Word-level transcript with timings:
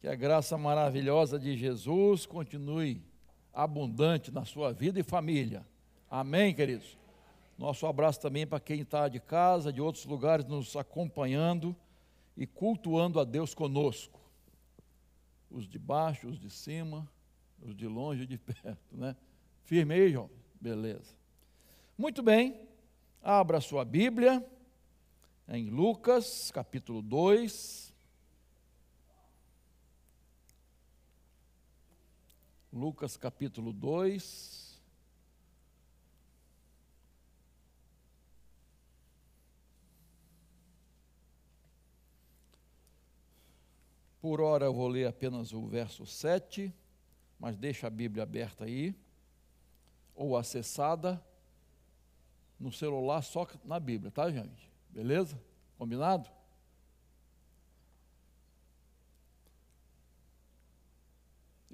Que 0.00 0.08
a 0.08 0.14
graça 0.14 0.56
maravilhosa 0.56 1.38
de 1.38 1.56
Jesus 1.56 2.24
continue 2.24 3.02
abundante 3.52 4.30
na 4.30 4.44
sua 4.44 4.72
vida 4.72 5.00
e 5.00 5.02
família. 5.02 5.66
Amém, 6.08 6.54
queridos? 6.54 6.96
Nosso 7.58 7.86
abraço 7.86 8.20
também 8.20 8.46
para 8.46 8.60
quem 8.60 8.82
está 8.82 9.08
de 9.08 9.18
casa, 9.18 9.72
de 9.72 9.80
outros 9.80 10.04
lugares, 10.04 10.46
nos 10.46 10.76
acompanhando 10.76 11.74
e 12.36 12.46
cultuando 12.46 13.18
a 13.18 13.24
Deus 13.24 13.52
conosco. 13.52 14.20
Os 15.50 15.66
de 15.66 15.78
baixo, 15.78 16.28
os 16.28 16.38
de 16.38 16.48
cima, 16.48 17.10
os 17.60 17.74
de 17.74 17.88
longe 17.88 18.22
e 18.22 18.26
de 18.26 18.38
perto, 18.38 18.96
né? 18.96 19.16
Firme 19.64 19.94
aí, 19.94 20.12
João? 20.12 20.30
Beleza. 20.60 21.16
Muito 21.96 22.22
bem, 22.22 22.68
abra 23.20 23.60
sua 23.60 23.84
Bíblia 23.84 24.46
em 25.48 25.68
Lucas, 25.68 26.52
capítulo 26.52 27.02
2. 27.02 27.87
Lucas, 32.72 33.16
capítulo 33.16 33.72
2. 33.72 34.68
Por 44.20 44.40
hora 44.40 44.66
eu 44.66 44.74
vou 44.74 44.88
ler 44.88 45.06
apenas 45.06 45.52
o 45.52 45.66
verso 45.66 46.04
7, 46.04 46.74
mas 47.38 47.56
deixa 47.56 47.86
a 47.86 47.90
Bíblia 47.90 48.24
aberta 48.24 48.64
aí, 48.64 48.94
ou 50.14 50.36
acessada 50.36 51.24
no 52.60 52.70
celular, 52.70 53.22
só 53.22 53.46
na 53.64 53.80
Bíblia, 53.80 54.10
tá, 54.10 54.30
gente? 54.30 54.70
Beleza? 54.90 55.40
Combinado? 55.78 56.37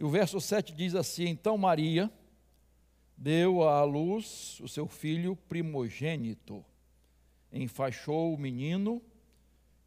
O 0.05 0.09
verso 0.11 0.39
7 0.39 0.75
diz 0.75 0.95
assim: 0.95 1.29
Então 1.29 1.57
Maria 1.57 2.13
deu 3.17 3.67
à 3.67 3.83
luz 3.85 4.61
o 4.61 4.69
seu 4.69 4.87
filho 4.87 5.35
primogênito, 5.35 6.63
enfaixou 7.51 8.35
o 8.35 8.39
menino 8.39 9.01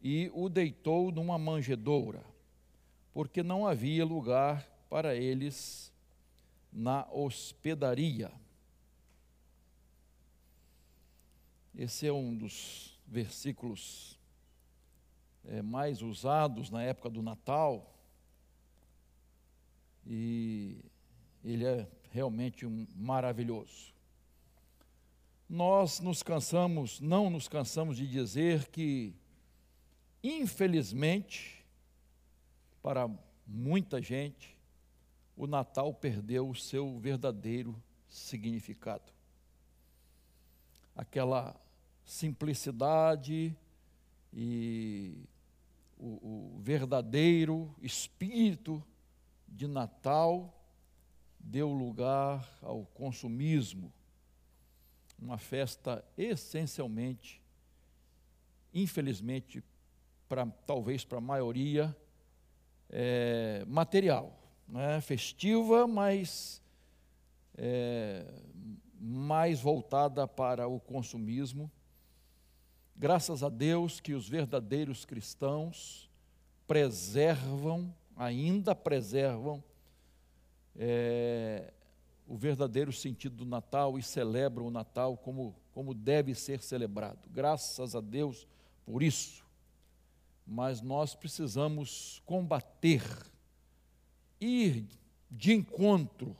e 0.02 0.28
o 0.34 0.48
deitou 0.48 1.12
numa 1.12 1.38
manjedoura, 1.38 2.24
porque 3.14 3.44
não 3.44 3.64
havia 3.64 4.04
lugar 4.04 4.68
para 4.90 5.14
eles 5.14 5.92
na 6.72 7.06
hospedaria. 7.12 8.32
Esse 11.76 12.08
é 12.08 12.12
um 12.12 12.36
dos 12.36 12.98
versículos 13.06 14.18
é, 15.44 15.62
mais 15.62 16.02
usados 16.02 16.70
na 16.70 16.82
época 16.82 17.08
do 17.08 17.22
Natal. 17.22 17.94
E 20.10 20.78
ele 21.44 21.66
é 21.66 21.86
realmente 22.10 22.64
um 22.64 22.86
maravilhoso. 22.96 23.92
Nós 25.46 26.00
nos 26.00 26.22
cansamos, 26.22 26.98
não 26.98 27.28
nos 27.28 27.46
cansamos 27.46 27.96
de 27.98 28.06
dizer 28.06 28.68
que, 28.68 29.14
infelizmente, 30.22 31.64
para 32.82 33.08
muita 33.46 34.00
gente, 34.00 34.56
o 35.36 35.46
Natal 35.46 35.92
perdeu 35.92 36.48
o 36.48 36.54
seu 36.54 36.98
verdadeiro 36.98 37.80
significado. 38.08 39.12
Aquela 40.96 41.54
simplicidade 42.04 43.54
e 44.32 45.18
o, 45.98 46.56
o 46.56 46.60
verdadeiro 46.60 47.74
espírito 47.82 48.82
de 49.48 49.66
Natal 49.66 50.54
deu 51.38 51.72
lugar 51.72 52.48
ao 52.62 52.84
consumismo, 52.86 53.92
uma 55.18 55.38
festa 55.38 56.04
essencialmente, 56.16 57.42
infelizmente, 58.72 59.62
para 60.28 60.46
talvez 60.66 61.04
para 61.04 61.18
a 61.18 61.20
maioria, 61.22 61.96
é, 62.90 63.64
material, 63.66 64.38
né? 64.68 65.00
festiva, 65.00 65.86
mas 65.86 66.62
é, 67.56 68.24
mais 69.00 69.60
voltada 69.60 70.28
para 70.28 70.68
o 70.68 70.78
consumismo 70.78 71.70
Graças 73.00 73.44
a 73.44 73.48
Deus 73.48 74.00
que 74.00 74.12
os 74.12 74.28
verdadeiros 74.28 75.04
cristãos 75.04 76.10
preservam, 76.66 77.94
ainda 78.18 78.74
preservam, 78.74 79.62
é, 80.76 81.72
o 82.26 82.36
verdadeiro 82.36 82.92
sentido 82.92 83.36
do 83.36 83.46
Natal 83.46 83.96
e 83.96 84.02
celebram 84.02 84.66
o 84.66 84.70
Natal 84.70 85.16
como, 85.16 85.54
como 85.72 85.94
deve 85.94 86.34
ser 86.34 86.60
celebrado. 86.60 87.20
Graças 87.30 87.94
a 87.94 88.00
Deus 88.00 88.46
por 88.84 89.02
isso. 89.02 89.46
Mas 90.44 90.82
nós 90.82 91.14
precisamos 91.14 92.20
combater, 92.26 93.02
ir 94.40 94.86
de 95.30 95.52
encontro 95.52 96.36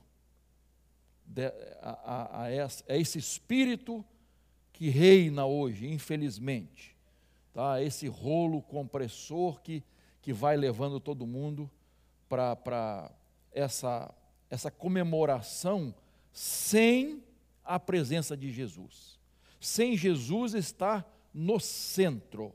de, 1.25 1.47
a, 1.81 1.91
a, 2.05 2.43
a 2.45 2.53
esse 2.53 3.19
espírito 3.19 4.05
que 4.73 4.89
reina 4.89 5.47
hoje, 5.47 5.87
infelizmente. 5.87 6.97
Tá? 7.53 7.83
Esse 7.83 8.09
rolo 8.09 8.63
compressor 8.63 9.61
que, 9.61 9.83
que 10.21 10.33
vai 10.33 10.57
levando 10.57 11.01
todo 11.01 11.27
mundo 11.27 11.71
para 12.29 13.11
essa, 13.53 14.15
essa 14.51 14.71
comemoração 14.71 15.95
sem 16.33 17.23
a 17.65 17.79
presença 17.79 18.37
de 18.37 18.53
Jesus. 18.53 19.19
Sem 19.61 19.97
Jesus 19.97 20.55
estar 20.55 21.07
no 21.33 21.59
centro. 21.59 22.55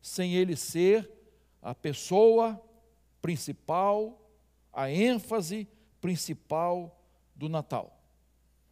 Sem 0.00 0.34
ele 0.34 0.56
ser 0.56 1.10
a 1.60 1.74
pessoa 1.74 2.60
principal, 3.20 4.20
a 4.72 4.90
ênfase 4.90 5.68
principal 6.00 7.00
do 7.36 7.48
Natal. 7.48 8.02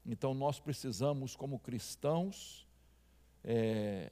Então 0.04 0.34
nós 0.34 0.58
precisamos, 0.58 1.36
como 1.36 1.58
cristãos, 1.58 2.66
é, 3.44 4.10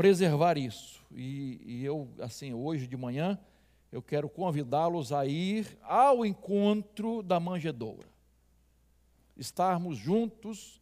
preservar 0.00 0.56
isso. 0.56 1.04
E, 1.12 1.60
e 1.62 1.84
eu, 1.84 2.08
assim, 2.20 2.54
hoje 2.54 2.86
de 2.86 2.96
manhã, 2.96 3.38
eu 3.92 4.00
quero 4.00 4.30
convidá-los 4.30 5.12
a 5.12 5.26
ir 5.26 5.76
ao 5.82 6.24
encontro 6.24 7.22
da 7.22 7.38
manjedoura. 7.38 8.08
Estarmos 9.36 9.98
juntos 9.98 10.80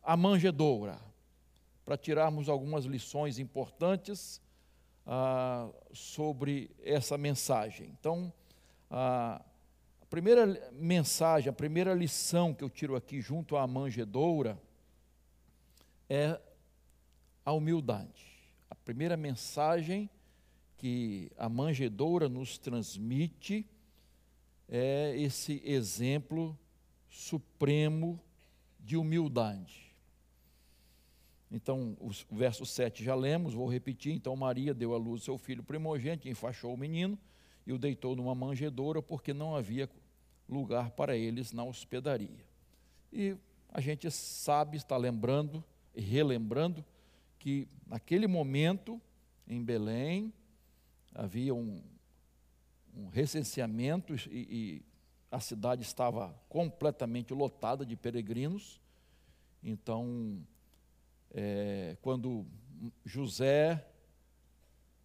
à 0.00 0.16
manjedoura, 0.16 1.00
para 1.84 1.96
tirarmos 1.96 2.48
algumas 2.48 2.84
lições 2.84 3.40
importantes 3.40 4.40
ah, 5.04 5.68
sobre 5.92 6.70
essa 6.84 7.18
mensagem. 7.18 7.92
Então, 7.98 8.32
ah, 8.88 9.42
primeira 10.08 10.70
mensagem, 10.70 11.50
a 11.50 11.52
primeira 11.52 11.92
lição 11.92 12.54
que 12.54 12.62
eu 12.62 12.70
tiro 12.70 12.94
aqui 12.94 13.20
junto 13.20 13.56
à 13.56 13.66
manjedoura 13.66 14.56
é 16.08 16.40
a 17.44 17.52
humildade. 17.52 18.29
Primeira 18.90 19.16
mensagem 19.16 20.10
que 20.76 21.30
a 21.38 21.48
manjedoura 21.48 22.28
nos 22.28 22.58
transmite 22.58 23.64
é 24.68 25.14
esse 25.16 25.62
exemplo 25.64 26.58
supremo 27.08 28.18
de 28.80 28.96
humildade. 28.96 29.94
Então, 31.52 31.96
o 32.00 32.10
verso 32.34 32.66
7 32.66 33.04
já 33.04 33.14
lemos, 33.14 33.54
vou 33.54 33.70
repetir. 33.70 34.12
Então, 34.12 34.34
Maria 34.34 34.74
deu 34.74 34.92
à 34.92 34.98
luz 34.98 35.22
seu 35.22 35.38
filho 35.38 35.62
primogênito, 35.62 36.28
enfaixou 36.28 36.74
o 36.74 36.76
menino 36.76 37.16
e 37.64 37.72
o 37.72 37.78
deitou 37.78 38.16
numa 38.16 38.34
manjedoura, 38.34 39.00
porque 39.00 39.32
não 39.32 39.54
havia 39.54 39.88
lugar 40.48 40.90
para 40.90 41.16
eles 41.16 41.52
na 41.52 41.62
hospedaria. 41.62 42.44
E 43.12 43.36
a 43.68 43.80
gente 43.80 44.10
sabe, 44.10 44.78
está 44.78 44.96
lembrando 44.96 45.62
e 45.94 46.00
relembrando 46.00 46.84
que 47.40 47.66
naquele 47.86 48.26
momento, 48.26 49.00
em 49.48 49.64
Belém, 49.64 50.32
havia 51.12 51.54
um, 51.54 51.82
um 52.94 53.08
recenseamento 53.08 54.14
e, 54.14 54.28
e 54.30 54.82
a 55.30 55.40
cidade 55.40 55.82
estava 55.82 56.34
completamente 56.48 57.32
lotada 57.32 57.84
de 57.84 57.96
peregrinos. 57.96 58.78
Então, 59.64 60.38
é, 61.32 61.96
quando 62.02 62.46
José 63.04 63.84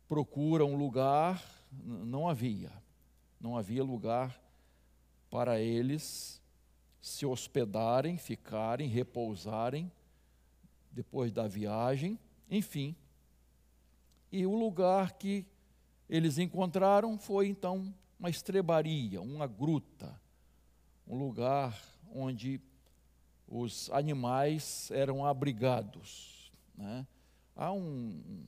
procura 0.08 0.66
um 0.66 0.76
lugar, 0.76 1.44
não 1.72 2.28
havia, 2.28 2.72
não 3.40 3.58
havia 3.58 3.84
lugar 3.84 4.40
para 5.30 5.60
eles 5.60 6.42
se 7.02 7.26
hospedarem, 7.26 8.18
ficarem, 8.18 8.90
repousarem 8.90 9.90
depois 10.92 11.32
da 11.32 11.48
viagem, 11.48 12.18
enfim. 12.50 12.95
E 14.31 14.45
o 14.45 14.56
lugar 14.56 15.13
que 15.13 15.45
eles 16.09 16.38
encontraram 16.38 17.18
foi 17.18 17.47
então 17.47 17.94
uma 18.19 18.30
estrebaria, 18.30 19.21
uma 19.21 19.47
gruta, 19.47 20.19
um 21.07 21.18
lugar 21.18 21.80
onde 22.13 22.62
os 23.47 23.89
animais 23.92 24.89
eram 24.92 25.25
abrigados. 25.25 26.51
Né? 26.75 27.06
Há 27.56 27.71
um, 27.71 28.45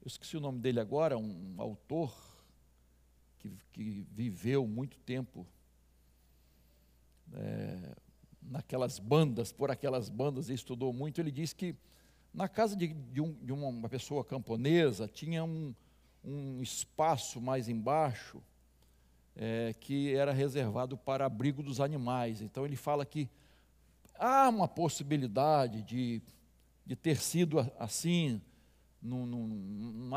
eu 0.00 0.06
esqueci 0.06 0.36
o 0.36 0.40
nome 0.40 0.60
dele 0.60 0.80
agora, 0.80 1.18
um 1.18 1.54
autor 1.58 2.14
que, 3.38 3.50
que 3.72 4.06
viveu 4.12 4.66
muito 4.66 4.98
tempo 4.98 5.46
é, 7.34 7.96
naquelas 8.42 8.98
bandas, 8.98 9.52
por 9.52 9.70
aquelas 9.70 10.08
bandas, 10.08 10.48
ele 10.48 10.54
estudou 10.54 10.92
muito. 10.92 11.20
Ele 11.20 11.30
diz 11.30 11.52
que 11.52 11.74
na 12.36 12.46
casa 12.46 12.76
de, 12.76 12.88
de, 12.88 13.20
um, 13.22 13.32
de 13.42 13.50
uma 13.50 13.88
pessoa 13.88 14.22
camponesa 14.22 15.08
tinha 15.08 15.42
um, 15.42 15.74
um 16.22 16.60
espaço 16.60 17.40
mais 17.40 17.66
embaixo 17.66 18.42
é, 19.34 19.74
que 19.80 20.14
era 20.14 20.34
reservado 20.34 20.98
para 20.98 21.24
abrigo 21.24 21.62
dos 21.62 21.80
animais. 21.80 22.42
Então 22.42 22.66
ele 22.66 22.76
fala 22.76 23.06
que 23.06 23.26
há 24.18 24.50
uma 24.50 24.68
possibilidade 24.68 25.82
de, 25.82 26.22
de 26.84 26.94
ter 26.94 27.16
sido 27.16 27.58
assim 27.78 28.42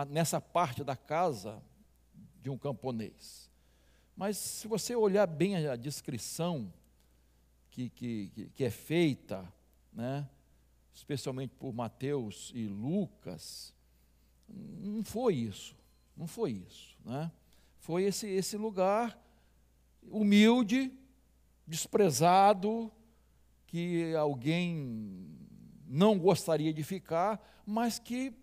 nessa 0.10 0.42
parte 0.42 0.84
da 0.84 0.98
casa 0.98 1.64
de 2.42 2.50
um 2.50 2.58
camponês. 2.58 3.50
Mas 4.14 4.36
se 4.36 4.68
você 4.68 4.94
olhar 4.94 5.26
bem 5.26 5.68
a 5.68 5.78
descrição 5.78 6.74
que, 7.70 7.90
que, 7.90 8.52
que 8.54 8.64
é 8.66 8.70
feita, 8.70 9.48
né, 9.94 10.28
especialmente 11.00 11.56
por 11.56 11.74
Mateus 11.74 12.52
e 12.54 12.68
Lucas, 12.68 13.74
não 14.50 15.02
foi 15.02 15.34
isso, 15.36 15.74
não 16.16 16.28
foi 16.28 16.52
isso. 16.68 16.98
Né? 17.06 17.32
Foi 17.80 18.04
esse, 18.04 18.28
esse 18.28 18.58
lugar 18.58 19.18
humilde, 20.04 20.92
desprezado, 21.66 22.92
que 23.66 24.14
alguém 24.14 25.26
não 25.88 26.20
gostaria 26.20 26.74
de 26.74 26.84
ficar, 26.84 27.42
mas 27.66 27.98
que, 27.98 28.34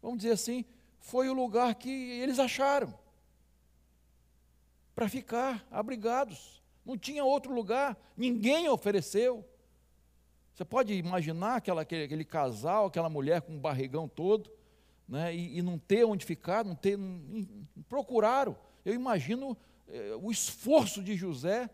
vamos 0.00 0.18
dizer 0.18 0.32
assim, 0.32 0.64
foi 1.00 1.28
o 1.28 1.34
lugar 1.34 1.74
que 1.74 1.90
eles 1.90 2.38
acharam 2.38 2.96
para 4.94 5.08
ficar 5.08 5.66
abrigados. 5.72 6.62
Não 6.84 6.96
tinha 6.96 7.24
outro 7.24 7.52
lugar, 7.52 7.98
ninguém 8.16 8.68
ofereceu. 8.68 9.44
Você 10.56 10.64
pode 10.64 10.94
imaginar 10.94 11.56
aquela, 11.56 11.82
aquele, 11.82 12.04
aquele 12.04 12.24
casal, 12.24 12.86
aquela 12.86 13.10
mulher 13.10 13.42
com 13.42 13.52
um 13.52 13.58
barrigão 13.58 14.08
todo, 14.08 14.50
né, 15.06 15.36
e, 15.36 15.58
e, 15.58 15.62
não 15.62 15.78
ter 15.78 16.04
onde 16.04 16.24
ficar, 16.24 16.64
não 16.64 16.74
ter, 16.74 16.96
não, 16.96 17.06
não 17.76 17.82
procuraram. 17.86 18.56
Eu 18.82 18.94
imagino 18.94 19.54
eh, 19.86 20.16
o 20.18 20.30
esforço 20.30 21.02
de 21.02 21.14
José 21.14 21.68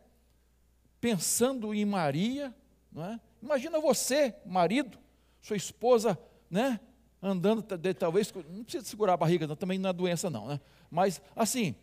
pensando 1.00 1.73
em 1.73 1.84
Maria, 1.84 2.52
não 2.90 3.05
é? 3.05 3.20
Imagina 3.40 3.79
você, 3.79 4.34
marido, 4.44 4.99
sua 5.40 5.56
esposa, 5.56 6.19
né, 6.50 6.81
andando, 7.23 7.62
talvez, 7.94 8.34
não 8.50 8.64
precisa 8.64 8.84
segurar 8.84 9.12
a 9.12 9.17
barriga, 9.17 9.46
não, 9.46 9.55
também 9.55 9.79
não 9.79 9.90
é 9.90 9.93
doença 9.93 10.29
não, 10.29 10.49
né? 10.49 10.61
Mas 10.90 11.23
assim, 11.37 11.76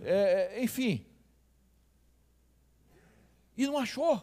é, 0.00 0.58
enfim, 0.62 1.04
e 3.58 3.66
não 3.66 3.76
achou. 3.76 4.22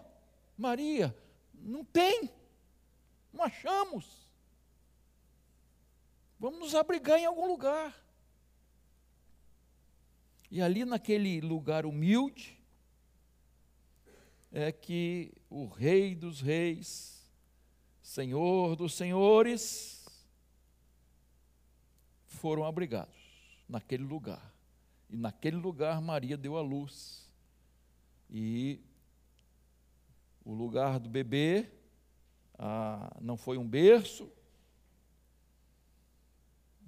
Maria, 0.57 1.15
não 1.63 1.83
tem. 1.83 2.29
Não 3.31 3.43
achamos. 3.43 4.27
Vamos 6.39 6.59
nos 6.59 6.75
abrigar 6.75 7.17
em 7.17 7.25
algum 7.25 7.47
lugar. 7.47 7.95
E 10.51 10.61
ali 10.61 10.85
naquele 10.85 11.41
lugar 11.41 11.85
humilde, 11.85 12.61
é 14.51 14.71
que 14.71 15.33
o 15.49 15.65
Rei 15.65 16.13
dos 16.13 16.41
Reis, 16.41 17.25
Senhor 18.03 18.75
dos 18.75 18.93
Senhores, 18.93 20.05
foram 22.27 22.63
abrigados 22.63 23.15
naquele 23.67 24.03
lugar. 24.03 24.53
E 25.09 25.17
naquele 25.17 25.57
lugar 25.57 25.99
Maria 26.01 26.37
deu 26.37 26.55
a 26.55 26.61
luz. 26.61 27.27
E 28.29 28.79
o 30.45 30.53
lugar 30.53 30.99
do 30.99 31.09
bebê 31.09 31.69
ah, 32.57 33.15
não 33.21 33.35
foi 33.37 33.57
um 33.57 33.67
berço, 33.67 34.31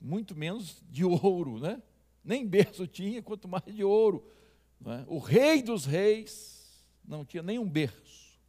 muito 0.02 0.36
menos 0.36 0.84
de 0.90 1.04
ouro, 1.04 1.60
né? 1.60 1.82
Nem 2.24 2.46
berço 2.48 2.88
tinha, 2.88 3.22
quanto 3.22 3.48
mais 3.48 3.66
de 3.66 3.84
ouro. 3.84 4.26
É? 4.86 5.04
O 5.08 5.18
rei 5.18 5.64
dos 5.64 5.86
reis 5.86 6.86
não 7.04 7.26
tinha 7.26 7.42
nem 7.42 7.58
um 7.58 7.68
berço, 7.68 8.40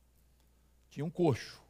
tinha 0.91 1.05
um 1.05 1.11
coxo. 1.11 1.65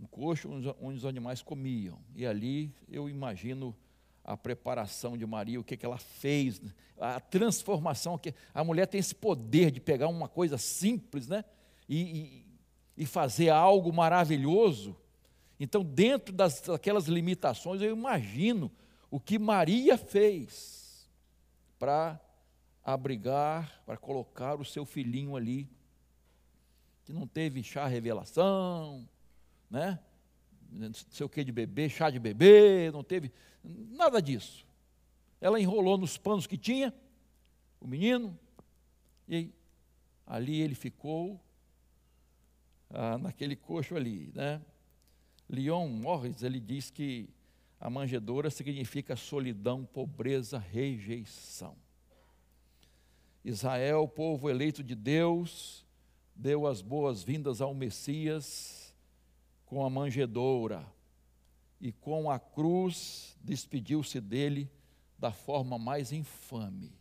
Um 0.00 0.06
coxo 0.06 0.50
onde 0.80 0.98
os 0.98 1.06
animais 1.06 1.40
comiam. 1.40 1.98
E 2.14 2.26
ali 2.26 2.74
eu 2.88 3.08
imagino 3.08 3.74
a 4.24 4.36
preparação 4.36 5.16
de 5.16 5.26
Maria, 5.26 5.60
o 5.60 5.64
que, 5.64 5.76
que 5.76 5.84
ela 5.84 5.98
fez, 5.98 6.60
a 6.98 7.20
transformação, 7.20 8.16
que 8.16 8.34
a 8.54 8.64
mulher 8.64 8.86
tem 8.86 8.98
esse 8.98 9.14
poder 9.14 9.70
de 9.70 9.80
pegar 9.80 10.08
uma 10.08 10.28
coisa 10.28 10.56
simples 10.56 11.28
né? 11.28 11.44
e, 11.86 12.00
e, 12.00 13.02
e 13.02 13.06
fazer 13.06 13.50
algo 13.50 13.92
maravilhoso. 13.92 14.96
Então, 15.60 15.84
dentro 15.84 16.34
das, 16.34 16.62
daquelas 16.62 17.04
limitações, 17.04 17.82
eu 17.82 17.94
imagino 17.94 18.72
o 19.10 19.20
que 19.20 19.38
Maria 19.38 19.98
fez 19.98 21.08
para 21.78 22.18
abrigar, 22.82 23.82
para 23.84 23.96
colocar 23.96 24.58
o 24.58 24.64
seu 24.64 24.84
filhinho 24.84 25.36
ali, 25.36 25.68
que 27.04 27.12
não 27.12 27.26
teve 27.26 27.62
chá 27.62 27.86
revelação, 27.86 29.06
né? 29.70 29.98
Não 30.74 30.92
sei 30.92 31.24
o 31.24 31.28
que 31.28 31.44
de 31.44 31.52
bebê, 31.52 31.88
chá 31.88 32.10
de 32.10 32.18
bebê, 32.18 32.90
não 32.92 33.02
teve 33.02 33.32
nada 33.62 34.20
disso. 34.20 34.66
Ela 35.40 35.60
enrolou 35.60 35.96
nos 35.96 36.16
panos 36.16 36.46
que 36.46 36.58
tinha, 36.58 36.92
o 37.80 37.86
menino, 37.86 38.38
e 39.28 39.50
ali 40.26 40.60
ele 40.60 40.74
ficou, 40.74 41.40
ah, 42.90 43.18
naquele 43.18 43.54
coxo 43.54 43.94
ali, 43.94 44.32
né? 44.34 44.60
Leon 45.48 45.86
Morris, 45.88 46.42
ele 46.42 46.58
diz 46.58 46.90
que 46.90 47.28
a 47.78 47.90
manjedoura 47.90 48.50
significa 48.50 49.14
solidão, 49.14 49.84
pobreza, 49.84 50.58
rejeição. 50.58 51.76
Israel, 53.44 54.08
povo 54.08 54.48
eleito 54.48 54.82
de 54.82 54.94
Deus, 54.94 55.84
deu 56.34 56.66
as 56.66 56.80
boas-vindas 56.80 57.60
ao 57.60 57.74
Messias, 57.74 58.83
com 59.66 59.84
a 59.84 59.90
manjedoura 59.90 60.86
e 61.80 61.92
com 61.92 62.30
a 62.30 62.38
cruz 62.38 63.36
despediu-se 63.42 64.20
dele 64.20 64.70
da 65.18 65.32
forma 65.32 65.78
mais 65.78 66.12
infame. 66.12 66.92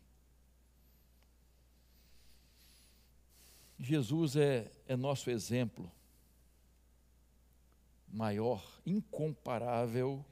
Jesus 3.79 4.35
é, 4.35 4.71
é 4.87 4.95
nosso 4.95 5.29
exemplo 5.29 5.91
maior, 8.07 8.63
incomparável 8.85 10.23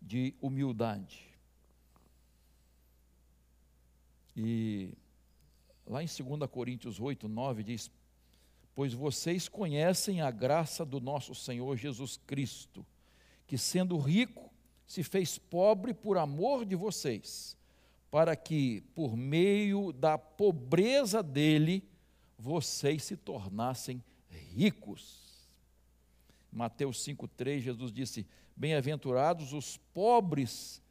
de 0.00 0.34
humildade. 0.40 1.30
E 4.36 4.92
lá 5.86 6.02
em 6.02 6.06
2 6.06 6.50
Coríntios 6.50 6.98
8, 6.98 7.28
9 7.28 7.62
diz: 7.62 7.90
pois 8.74 8.92
vocês 8.94 9.48
conhecem 9.48 10.20
a 10.20 10.30
graça 10.30 10.84
do 10.84 11.00
nosso 11.00 11.34
Senhor 11.34 11.76
Jesus 11.76 12.18
Cristo, 12.26 12.84
que 13.46 13.58
sendo 13.58 13.98
rico, 13.98 14.50
se 14.86 15.02
fez 15.02 15.38
pobre 15.38 15.94
por 15.94 16.18
amor 16.18 16.64
de 16.64 16.74
vocês, 16.74 17.56
para 18.10 18.36
que, 18.36 18.82
por 18.94 19.16
meio 19.16 19.92
da 19.92 20.18
pobreza 20.18 21.22
dele, 21.22 21.82
vocês 22.38 23.04
se 23.04 23.16
tornassem 23.16 24.02
ricos. 24.28 25.48
Mateus 26.50 26.98
5,3, 26.98 27.60
Jesus 27.60 27.92
disse: 27.92 28.26
Bem-aventurados 28.54 29.52
os 29.52 29.78
pobres 29.94 30.82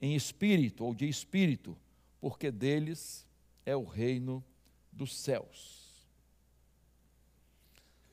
em 0.00 0.14
espírito, 0.14 0.84
ou 0.84 0.94
de 0.94 1.08
espírito, 1.08 1.76
porque 2.20 2.50
deles 2.50 3.26
é 3.64 3.76
o 3.76 3.84
reino 3.84 4.44
dos 4.92 5.16
céus. 5.16 5.85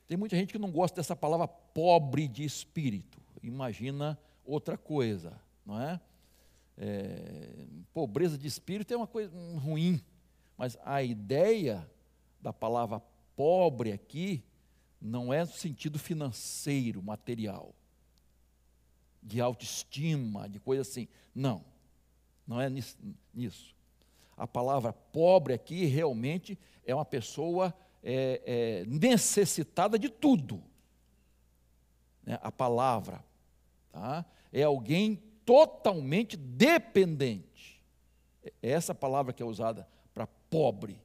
Tem 0.07 0.17
muita 0.17 0.35
gente 0.35 0.51
que 0.51 0.59
não 0.59 0.71
gosta 0.71 0.97
dessa 0.97 1.15
palavra 1.15 1.47
pobre 1.47 2.27
de 2.27 2.43
espírito. 2.43 3.21
Imagina 3.41 4.17
outra 4.45 4.77
coisa, 4.77 5.39
não 5.65 5.79
é? 5.81 5.99
é 6.77 7.65
pobreza 7.93 8.37
de 8.37 8.47
espírito 8.47 8.93
é 8.93 8.97
uma 8.97 9.07
coisa 9.07 9.31
ruim, 9.57 10.01
mas 10.57 10.77
a 10.83 11.01
ideia 11.03 11.89
da 12.41 12.51
palavra 12.51 13.01
pobre 13.35 13.91
aqui 13.91 14.43
não 15.01 15.33
é 15.33 15.41
no 15.41 15.51
sentido 15.51 15.99
financeiro, 15.99 17.01
material, 17.01 17.73
de 19.21 19.41
autoestima, 19.41 20.47
de 20.47 20.59
coisa 20.59 20.81
assim. 20.81 21.07
Não. 21.33 21.63
Não 22.47 22.59
é 22.59 22.69
nisso. 22.69 23.75
A 24.35 24.47
palavra 24.47 24.91
pobre 24.91 25.53
aqui 25.53 25.85
realmente 25.85 26.57
é 26.85 26.93
uma 26.93 27.05
pessoa 27.05 27.73
é, 28.03 28.41
é, 28.45 28.85
necessitada 28.85 29.97
de 29.97 30.09
tudo. 30.09 30.61
Né? 32.25 32.37
A 32.41 32.51
palavra 32.51 33.23
tá? 33.91 34.25
é 34.51 34.63
alguém 34.63 35.21
totalmente 35.45 36.35
dependente. 36.35 37.81
É 38.43 38.71
essa 38.71 38.93
palavra 38.93 39.31
que 39.31 39.41
é 39.41 39.45
usada 39.45 39.87
para 40.13 40.27
pobre. 40.27 41.01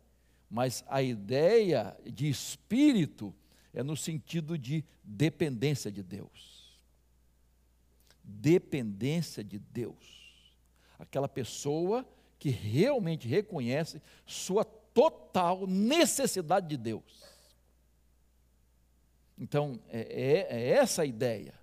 Mas 0.50 0.84
a 0.88 1.02
ideia 1.02 1.96
de 2.04 2.28
espírito 2.28 3.34
é 3.72 3.82
no 3.82 3.96
sentido 3.96 4.58
de 4.58 4.84
dependência 5.04 5.92
de 5.92 6.02
Deus. 6.02 6.78
Dependência 8.24 9.44
de 9.44 9.58
Deus. 9.58 10.18
Aquela 10.98 11.28
pessoa 11.28 12.06
que 12.38 12.50
realmente 12.50 13.28
reconhece 13.28 14.00
sua 14.24 14.64
total 14.98 15.64
necessidade 15.68 16.66
de 16.66 16.76
Deus. 16.76 17.22
Então, 19.38 19.78
é, 19.88 20.00
é, 20.50 20.58
é 20.58 20.68
essa 20.70 21.02
a 21.02 21.06
ideia. 21.06 21.54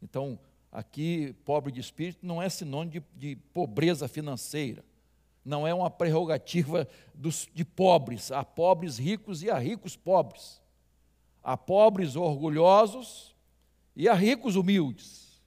Então, 0.00 0.38
aqui, 0.70 1.34
pobre 1.44 1.72
de 1.72 1.80
espírito 1.80 2.24
não 2.24 2.40
é 2.40 2.48
sinônimo 2.48 2.92
de, 2.92 3.02
de 3.16 3.36
pobreza 3.52 4.06
financeira. 4.06 4.84
Não 5.44 5.66
é 5.66 5.74
uma 5.74 5.90
prerrogativa 5.90 6.86
dos, 7.12 7.48
de 7.52 7.64
pobres. 7.64 8.30
Há 8.30 8.44
pobres 8.44 8.98
ricos 8.98 9.42
e 9.42 9.50
há 9.50 9.58
ricos 9.58 9.96
pobres. 9.96 10.62
Há 11.42 11.56
pobres 11.56 12.14
orgulhosos 12.14 13.34
e 13.96 14.08
há 14.08 14.14
ricos 14.14 14.54
humildes. 14.54 15.42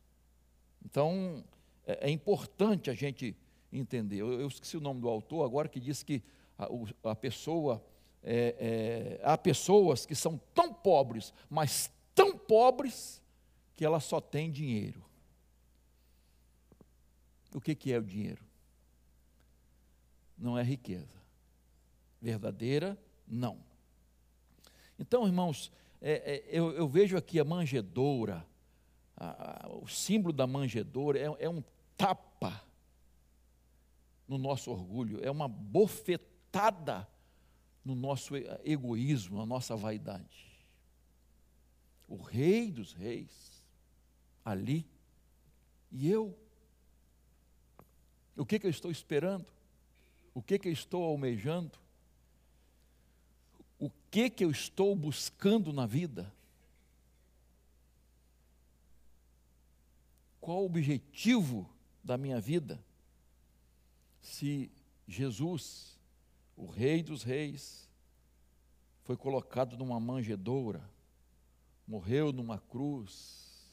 Então, 0.84 1.42
é, 1.88 2.10
é 2.10 2.12
importante 2.12 2.89
a 2.89 2.94
gente 2.94 3.34
entender. 3.72 4.18
Eu, 4.18 4.42
eu, 4.42 4.48
esqueci 4.50 4.75
o 4.75 4.82
nome 4.82 5.00
do 5.00 5.08
autor 5.08 5.46
agora 5.46 5.70
que 5.70 5.80
disse 5.80 6.03
que 6.03 6.22
a, 6.57 7.15
pessoa. 7.15 7.83
É, 8.22 9.19
é, 9.19 9.22
há 9.24 9.38
pessoas 9.38 10.05
que 10.05 10.15
são 10.15 10.39
tão 10.53 10.74
pobres, 10.74 11.33
mas 11.50 11.91
tão 12.15 12.38
pobres, 12.38 13.22
que 13.75 13.83
ela 13.83 14.00
só 14.00 14.22
tem 14.22 14.51
dinheiro. 14.51 15.03
O 17.53 17.60
que, 17.60 17.75
que 17.75 17.91
é 17.91 17.98
o 17.98 18.03
dinheiro? 18.03 18.43
Não 20.38 20.57
é 20.57 20.63
riqueza. 20.63 21.22
Verdadeira, 22.22 22.98
não. 23.27 23.60
Então, 24.98 25.25
irmãos, 25.25 25.72
é, 26.01 26.36
é, 26.36 26.43
eu, 26.48 26.72
eu, 26.72 26.88
vejo 26.88 27.17
aqui 27.17 27.39
a 27.39 27.43
manjedoura, 27.43 28.45
a, 29.17 29.65
a, 29.65 29.69
o 29.69 29.88
símbolo 29.88 30.33
da 30.33 30.48
manjedoura 30.48 31.19
é, 31.19 31.45
é 31.45 31.50
um 31.50 31.63
tapa 31.98 32.63
no 34.27 34.38
nosso 34.38 34.72
orgulho, 34.72 35.24
é 35.24 35.29
uma 35.29 35.48
bofetada 35.48 36.33
no 37.83 37.95
nosso 37.95 38.36
egoísmo, 38.63 39.38
na 39.38 39.45
nossa 39.45 39.75
vaidade. 39.75 40.53
O 42.07 42.17
Rei 42.17 42.72
dos 42.72 42.93
Reis, 42.93 43.63
ali, 44.45 44.86
e 45.91 46.10
eu. 46.10 46.38
O 48.36 48.45
que, 48.45 48.60
que 48.60 48.65
eu 48.65 48.72
estou 48.72 48.91
esperando? 48.91 49.45
O 50.33 50.41
que, 50.41 50.57
que 50.57 50.67
eu 50.67 50.74
estou 50.74 51.03
almejando? 51.03 51.77
O 53.79 53.91
que, 54.10 54.29
que 54.29 54.43
eu 54.43 54.50
estou 54.50 54.95
buscando 54.95 55.72
na 55.72 55.86
vida? 55.86 56.33
Qual 60.39 60.62
o 60.62 60.65
objetivo 60.65 61.69
da 62.03 62.17
minha 62.17 62.39
vida? 62.39 62.83
Se 64.22 64.72
Jesus, 65.07 65.93
o 66.55 66.65
Rei 66.65 67.01
dos 67.01 67.24
Reis, 67.24 67.89
foi 69.03 69.17
colocado 69.17 69.77
numa 69.77 70.00
manjedoura, 70.00 70.89
morreu 71.88 72.31
numa 72.31 72.57
cruz, 72.57 73.69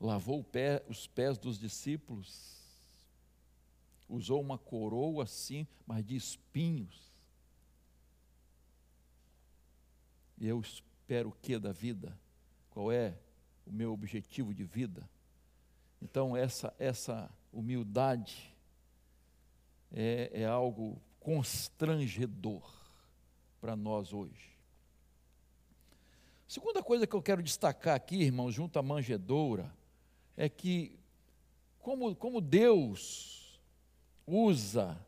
lavou 0.00 0.42
pé, 0.42 0.84
os 0.88 1.06
pés 1.06 1.38
dos 1.38 1.58
discípulos, 1.58 2.56
usou 4.08 4.40
uma 4.40 4.58
coroa 4.58 5.24
assim, 5.24 5.66
mas 5.86 6.04
de 6.04 6.16
espinhos. 6.16 7.12
E 10.38 10.46
eu 10.46 10.60
espero 10.60 11.30
o 11.30 11.32
que 11.32 11.58
da 11.58 11.72
vida? 11.72 12.18
Qual 12.70 12.92
é 12.92 13.16
o 13.64 13.72
meu 13.72 13.92
objetivo 13.92 14.52
de 14.52 14.64
vida? 14.64 15.08
Então, 16.02 16.36
essa, 16.36 16.74
essa 16.78 17.30
humildade 17.52 18.54
é, 19.92 20.30
é 20.32 20.44
algo 20.44 21.00
constrangedor 21.20 22.62
para 23.60 23.74
nós 23.74 24.12
hoje. 24.12 24.56
Segunda 26.46 26.82
coisa 26.82 27.06
que 27.06 27.16
eu 27.16 27.22
quero 27.22 27.42
destacar 27.42 27.96
aqui, 27.96 28.22
irmãos, 28.22 28.52
junto 28.52 28.78
à 28.78 28.82
manjedoura, 28.82 29.74
é 30.36 30.48
que 30.48 30.96
como, 31.80 32.14
como 32.14 32.40
Deus 32.40 33.60
usa 34.26 34.98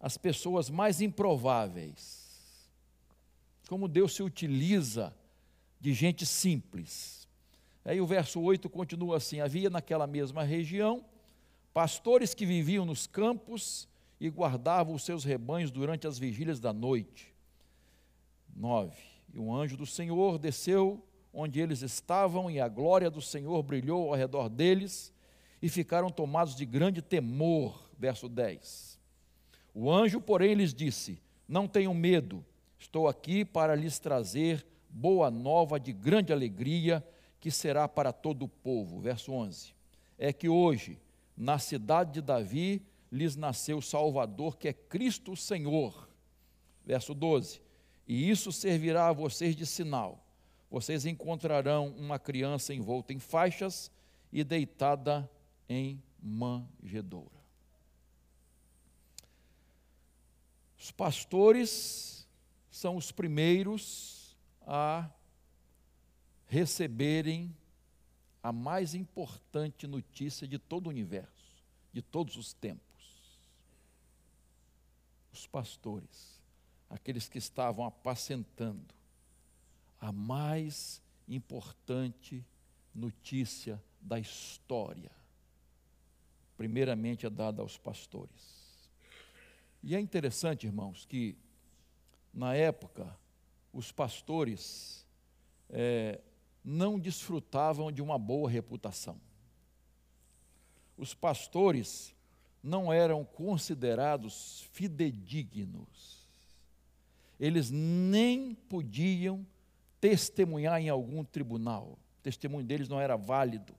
as 0.00 0.16
pessoas 0.16 0.70
mais 0.70 1.00
improváveis. 1.00 2.26
Como 3.68 3.88
Deus 3.88 4.14
se 4.14 4.22
utiliza 4.22 5.14
de 5.80 5.92
gente 5.92 6.24
simples. 6.24 7.26
Aí 7.84 8.00
o 8.00 8.06
verso 8.06 8.40
8 8.40 8.68
continua 8.68 9.16
assim: 9.16 9.40
Havia 9.40 9.70
naquela 9.70 10.06
mesma 10.06 10.42
região 10.42 11.04
pastores 11.72 12.34
que 12.34 12.46
viviam 12.46 12.86
nos 12.86 13.06
campos 13.06 13.88
e 14.20 14.30
guardavam 14.30 14.94
os 14.94 15.04
seus 15.04 15.24
rebanhos 15.24 15.70
durante 15.70 16.06
as 16.06 16.18
vigílias 16.18 16.60
da 16.60 16.72
noite. 16.72 17.34
9. 18.54 18.96
E 19.34 19.38
um 19.38 19.54
anjo 19.54 19.76
do 19.76 19.86
Senhor 19.86 20.38
desceu 20.38 21.04
onde 21.32 21.60
eles 21.60 21.82
estavam, 21.82 22.50
e 22.50 22.58
a 22.58 22.68
glória 22.68 23.10
do 23.10 23.20
Senhor 23.20 23.62
brilhou 23.62 24.08
ao 24.08 24.14
redor 24.14 24.48
deles, 24.48 25.12
e 25.60 25.68
ficaram 25.68 26.08
tomados 26.08 26.54
de 26.54 26.64
grande 26.64 27.02
temor 27.02 27.86
verso 27.98 28.28
10. 28.28 28.98
O 29.74 29.92
anjo, 29.92 30.20
porém, 30.20 30.54
lhes 30.54 30.72
disse: 30.72 31.20
Não 31.46 31.68
tenham 31.68 31.92
medo, 31.92 32.44
estou 32.78 33.08
aqui 33.08 33.44
para 33.44 33.74
lhes 33.74 33.98
trazer 33.98 34.66
boa 34.88 35.30
nova 35.30 35.78
de 35.78 35.92
grande 35.92 36.32
alegria, 36.32 37.06
que 37.38 37.50
será 37.50 37.86
para 37.86 38.12
todo 38.12 38.44
o 38.44 38.48
povo. 38.48 39.00
Verso 39.00 39.32
11. 39.32 39.74
É 40.18 40.32
que 40.32 40.48
hoje, 40.48 40.98
na 41.36 41.58
cidade 41.58 42.12
de 42.12 42.22
Davi, 42.22 42.82
lhes 43.16 43.34
nasceu 43.34 43.78
o 43.78 43.82
Salvador, 43.82 44.56
que 44.56 44.68
é 44.68 44.72
Cristo 44.72 45.32
o 45.32 45.36
Senhor. 45.36 46.08
Verso 46.84 47.14
12. 47.14 47.60
E 48.06 48.30
isso 48.30 48.52
servirá 48.52 49.08
a 49.08 49.12
vocês 49.12 49.56
de 49.56 49.66
sinal. 49.66 50.24
Vocês 50.70 51.06
encontrarão 51.06 51.88
uma 51.96 52.18
criança 52.18 52.74
envolta 52.74 53.12
em 53.12 53.18
faixas 53.18 53.90
e 54.32 54.44
deitada 54.44 55.28
em 55.68 56.02
manjedoura. 56.22 57.36
Os 60.78 60.92
pastores 60.92 62.28
são 62.70 62.96
os 62.96 63.10
primeiros 63.10 64.36
a 64.66 65.10
receberem 66.46 67.56
a 68.42 68.52
mais 68.52 68.94
importante 68.94 69.86
notícia 69.86 70.46
de 70.46 70.58
todo 70.58 70.86
o 70.86 70.90
universo, 70.90 71.64
de 71.92 72.02
todos 72.02 72.36
os 72.36 72.52
tempos. 72.52 72.85
Os 75.36 75.46
pastores, 75.46 76.42
aqueles 76.88 77.28
que 77.28 77.36
estavam 77.36 77.84
apacentando 77.84 78.94
a 80.00 80.10
mais 80.10 81.02
importante 81.28 82.42
notícia 82.94 83.82
da 84.00 84.18
história, 84.18 85.10
primeiramente 86.56 87.26
é 87.26 87.30
dada 87.30 87.60
aos 87.60 87.76
pastores. 87.76 88.88
E 89.82 89.94
é 89.94 90.00
interessante, 90.00 90.66
irmãos, 90.66 91.04
que 91.04 91.36
na 92.32 92.54
época 92.54 93.14
os 93.74 93.92
pastores 93.92 95.06
é, 95.68 96.18
não 96.64 96.98
desfrutavam 96.98 97.92
de 97.92 98.00
uma 98.00 98.18
boa 98.18 98.48
reputação. 98.48 99.20
Os 100.96 101.12
pastores 101.12 102.15
não 102.66 102.92
eram 102.92 103.24
considerados 103.24 104.66
fidedignos. 104.72 106.26
Eles 107.38 107.70
nem 107.70 108.54
podiam 108.54 109.46
testemunhar 110.00 110.80
em 110.80 110.88
algum 110.88 111.22
tribunal. 111.22 111.96
O 112.18 112.22
testemunho 112.22 112.66
deles 112.66 112.88
não 112.88 113.00
era 113.00 113.16
válido. 113.16 113.72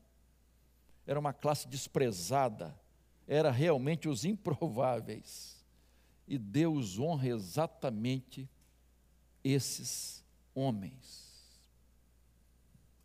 Era 1.05 1.19
uma 1.19 1.33
classe 1.33 1.67
desprezada. 1.67 2.73
Era 3.27 3.51
realmente 3.51 4.07
os 4.07 4.23
improváveis. 4.23 5.61
E 6.25 6.37
Deus 6.37 6.97
honra 6.97 7.27
exatamente 7.27 8.49
esses 9.43 10.23
homens. 10.55 11.27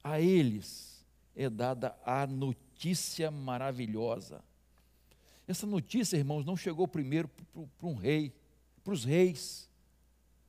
A 0.04 0.20
eles 0.20 1.04
é 1.34 1.50
dada 1.50 1.96
a 2.04 2.24
notícia 2.24 3.30
maravilhosa. 3.32 4.44
Essa 5.46 5.66
notícia, 5.66 6.16
irmãos, 6.16 6.44
não 6.44 6.56
chegou 6.56 6.86
primeiro 6.86 7.28
para 7.28 7.86
um 7.86 7.94
rei, 7.94 8.32
para 8.84 8.92
os 8.92 9.04
reis, 9.04 9.68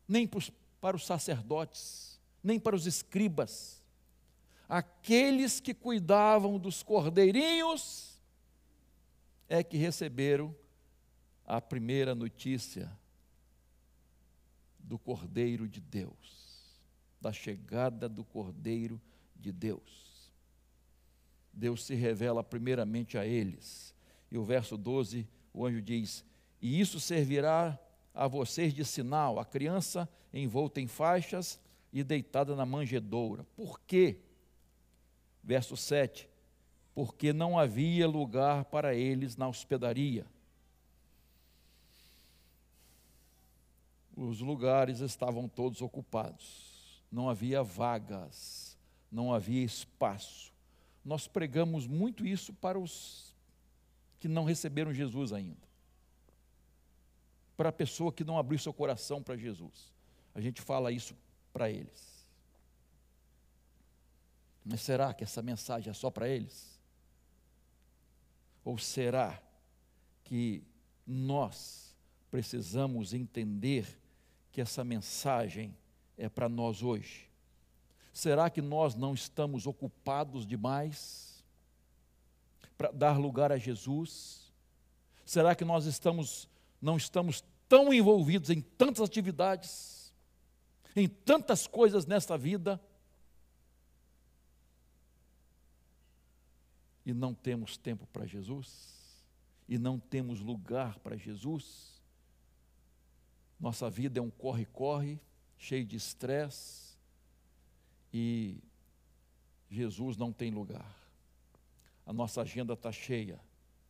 nem 0.08 0.28
para 0.28 0.96
os 0.96 1.06
sacerdotes, 1.06 2.20
nem 2.44 2.60
para 2.60 2.76
os 2.76 2.86
escribas. 2.86 3.82
Aqueles 4.68 5.60
que 5.60 5.74
cuidavam 5.74 6.58
dos 6.58 6.82
cordeirinhos 6.84 8.20
é 9.50 9.64
que 9.64 9.78
receberam 9.78 10.56
a 11.46 11.60
primeira 11.60 12.16
notícia 12.16 12.92
do 14.80 14.98
Cordeiro 14.98 15.68
de 15.68 15.80
Deus, 15.80 16.72
da 17.20 17.32
chegada 17.32 18.08
do 18.08 18.24
Cordeiro 18.24 19.02
de 19.36 19.52
Deus. 19.52 20.32
Deus 21.52 21.84
se 21.84 21.94
revela 21.94 22.44
primeiramente 22.44 23.18
a 23.18 23.26
eles. 23.26 23.93
E 24.34 24.38
o 24.38 24.44
verso 24.44 24.76
12, 24.76 25.28
o 25.54 25.64
anjo 25.64 25.80
diz: 25.80 26.26
E 26.60 26.82
isso 26.82 27.00
servirá 27.00 27.80
a 28.16 28.28
vocês 28.28 28.74
de 28.74 28.84
sinal, 28.84 29.40
a 29.40 29.46
criança 29.46 30.10
envolta 30.34 30.82
em 30.82 30.88
faixas 30.88 31.60
e 31.94 32.04
deitada 32.04 32.56
na 32.56 32.66
manjedoura. 32.66 33.46
Por 33.56 33.80
quê? 33.82 34.22
Verso 35.44 35.78
7: 35.78 36.28
Porque 36.96 37.32
não 37.32 37.60
havia 37.60 38.08
lugar 38.08 38.66
para 38.66 38.96
eles 38.96 39.38
na 39.38 39.48
hospedaria. 39.48 40.26
os 44.16 44.42
lugares 44.42 45.00
estavam 45.00 45.48
todos 45.48 45.82
ocupados, 45.82 47.04
não 47.12 47.30
havia 47.30 47.64
vagas, 47.64 48.78
não 49.12 49.34
havia 49.34 49.64
espaço. 49.64 50.54
Nós 51.04 51.28
pregamos 51.28 51.88
muito 51.88 52.26
isso 52.26 52.54
para 52.54 52.80
os 52.80 53.33
que 54.24 54.28
não 54.30 54.46
receberam 54.46 54.94
Jesus 54.94 55.34
ainda, 55.34 55.68
para 57.58 57.68
a 57.68 57.74
pessoa 57.74 58.10
que 58.10 58.24
não 58.24 58.38
abriu 58.38 58.58
seu 58.58 58.72
coração 58.72 59.22
para 59.22 59.36
Jesus. 59.36 59.92
A 60.34 60.40
gente 60.40 60.62
fala 60.62 60.94
isso 60.94 61.14
para 61.52 61.70
eles. 61.70 62.26
Mas 64.64 64.80
será 64.80 65.14
que 65.14 65.26
essa 65.26 65.42
mensagem 65.42 65.92
é 65.92 65.94
só 65.94 66.10
para 66.10 66.30
eles? 66.30 66.80
Ou 68.64 68.78
será 68.78 69.44
que 70.24 70.64
nós 71.06 71.94
precisamos 72.32 73.14
entender 73.14 74.00
que 74.54 74.62
essa 74.62 74.86
mensagem 74.86 75.76
é 76.18 76.30
para 76.30 76.48
nós 76.48 76.82
hoje? 76.82 77.30
Será 78.14 78.50
que 78.50 78.62
nós 78.62 78.96
não 78.96 79.14
estamos 79.14 79.68
ocupados 79.68 80.48
demais 80.48 81.33
para 82.78 82.92
dar 82.92 83.18
lugar 83.18 83.52
a 83.52 83.58
Jesus? 83.58 84.52
Será 85.26 85.56
que 85.56 85.66
nós 85.66 85.86
estamos 85.86 86.48
não 86.82 86.98
estamos 86.98 87.44
tão 87.70 87.94
envolvidos 87.94 88.50
em 88.50 88.60
tantas 88.60 89.02
atividades, 89.02 90.14
em 90.96 91.08
tantas 91.08 91.66
coisas 91.66 92.06
nesta 92.06 92.38
vida 92.38 92.80
e 97.06 97.14
não 97.14 97.34
temos 97.34 97.78
tempo 97.78 98.06
para 98.08 98.26
Jesus? 98.26 98.94
E 99.68 99.78
não 99.78 99.98
temos 99.98 100.42
lugar 100.42 101.00
para 101.00 101.16
Jesus? 101.16 102.02
Nossa 103.60 103.90
vida 103.90 104.20
é 104.20 104.22
um 104.22 104.30
corre-corre, 104.30 105.22
cheio 105.58 105.86
de 105.86 105.96
estresse, 105.96 106.98
e 108.14 108.62
Jesus 109.70 110.18
não 110.18 110.34
tem 110.34 110.52
lugar. 110.52 111.03
A 112.06 112.14
nossa 112.14 112.42
agenda 112.42 112.74
está 112.74 112.92
cheia, 112.92 113.40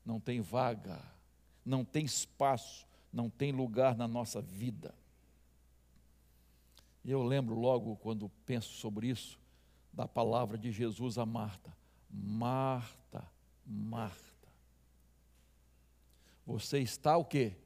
não 0.06 0.20
tem 0.20 0.42
vaga, 0.42 1.02
não 1.66 1.84
tem 1.84 2.06
espaço, 2.06 2.88
não 3.12 3.30
tem 3.30 3.52
lugar 3.52 3.96
na 3.96 4.08
nossa 4.08 4.42
vida. 4.42 4.94
E 7.04 7.12
eu 7.12 7.24
lembro 7.24 7.56
logo, 7.56 7.96
quando 7.98 8.30
penso 8.46 8.74
sobre 8.74 9.08
isso, 9.08 9.40
da 9.92 10.08
palavra 10.08 10.58
de 10.58 10.72
Jesus 10.72 11.18
a 11.18 11.26
Marta: 11.26 11.76
Marta, 12.10 13.28
Marta, 13.66 14.50
você 16.46 16.80
está 16.80 17.18
o 17.18 17.26
quê? 17.26 17.58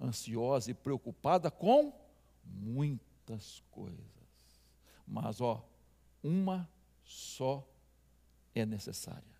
ansiosa 0.00 0.70
e 0.70 0.74
preocupada 0.74 1.50
com 1.50 1.92
muitas 2.44 3.62
coisas. 3.70 4.04
Mas, 5.06 5.40
ó, 5.40 5.66
uma 6.22 6.68
só 7.04 7.66
é 8.54 8.64
necessária. 8.64 9.33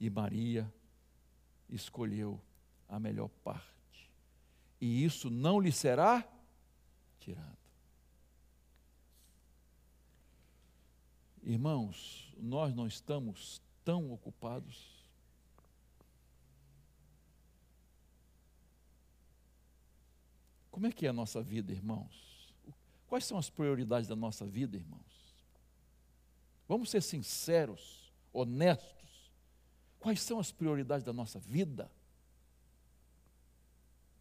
E 0.00 0.08
Maria 0.08 0.72
escolheu 1.68 2.40
a 2.88 2.98
melhor 2.98 3.28
parte. 3.44 4.10
E 4.80 5.04
isso 5.04 5.30
não 5.30 5.60
lhe 5.60 5.70
será 5.70 6.26
tirado. 7.20 7.58
Irmãos, 11.42 12.34
nós 12.38 12.74
não 12.74 12.86
estamos 12.86 13.62
tão 13.84 14.10
ocupados 14.10 15.00
Como 20.80 20.86
é 20.86 20.92
que 20.92 21.04
é 21.04 21.10
a 21.10 21.12
nossa 21.12 21.42
vida, 21.42 21.72
irmãos? 21.72 22.54
Quais 23.06 23.26
são 23.26 23.36
as 23.36 23.50
prioridades 23.50 24.08
da 24.08 24.16
nossa 24.16 24.46
vida, 24.46 24.78
irmãos? 24.78 25.36
Vamos 26.66 26.88
ser 26.90 27.02
sinceros, 27.02 28.10
honestos. 28.32 28.99
Quais 30.00 30.20
são 30.22 30.40
as 30.40 30.50
prioridades 30.50 31.04
da 31.04 31.12
nossa 31.12 31.38
vida? 31.38 31.90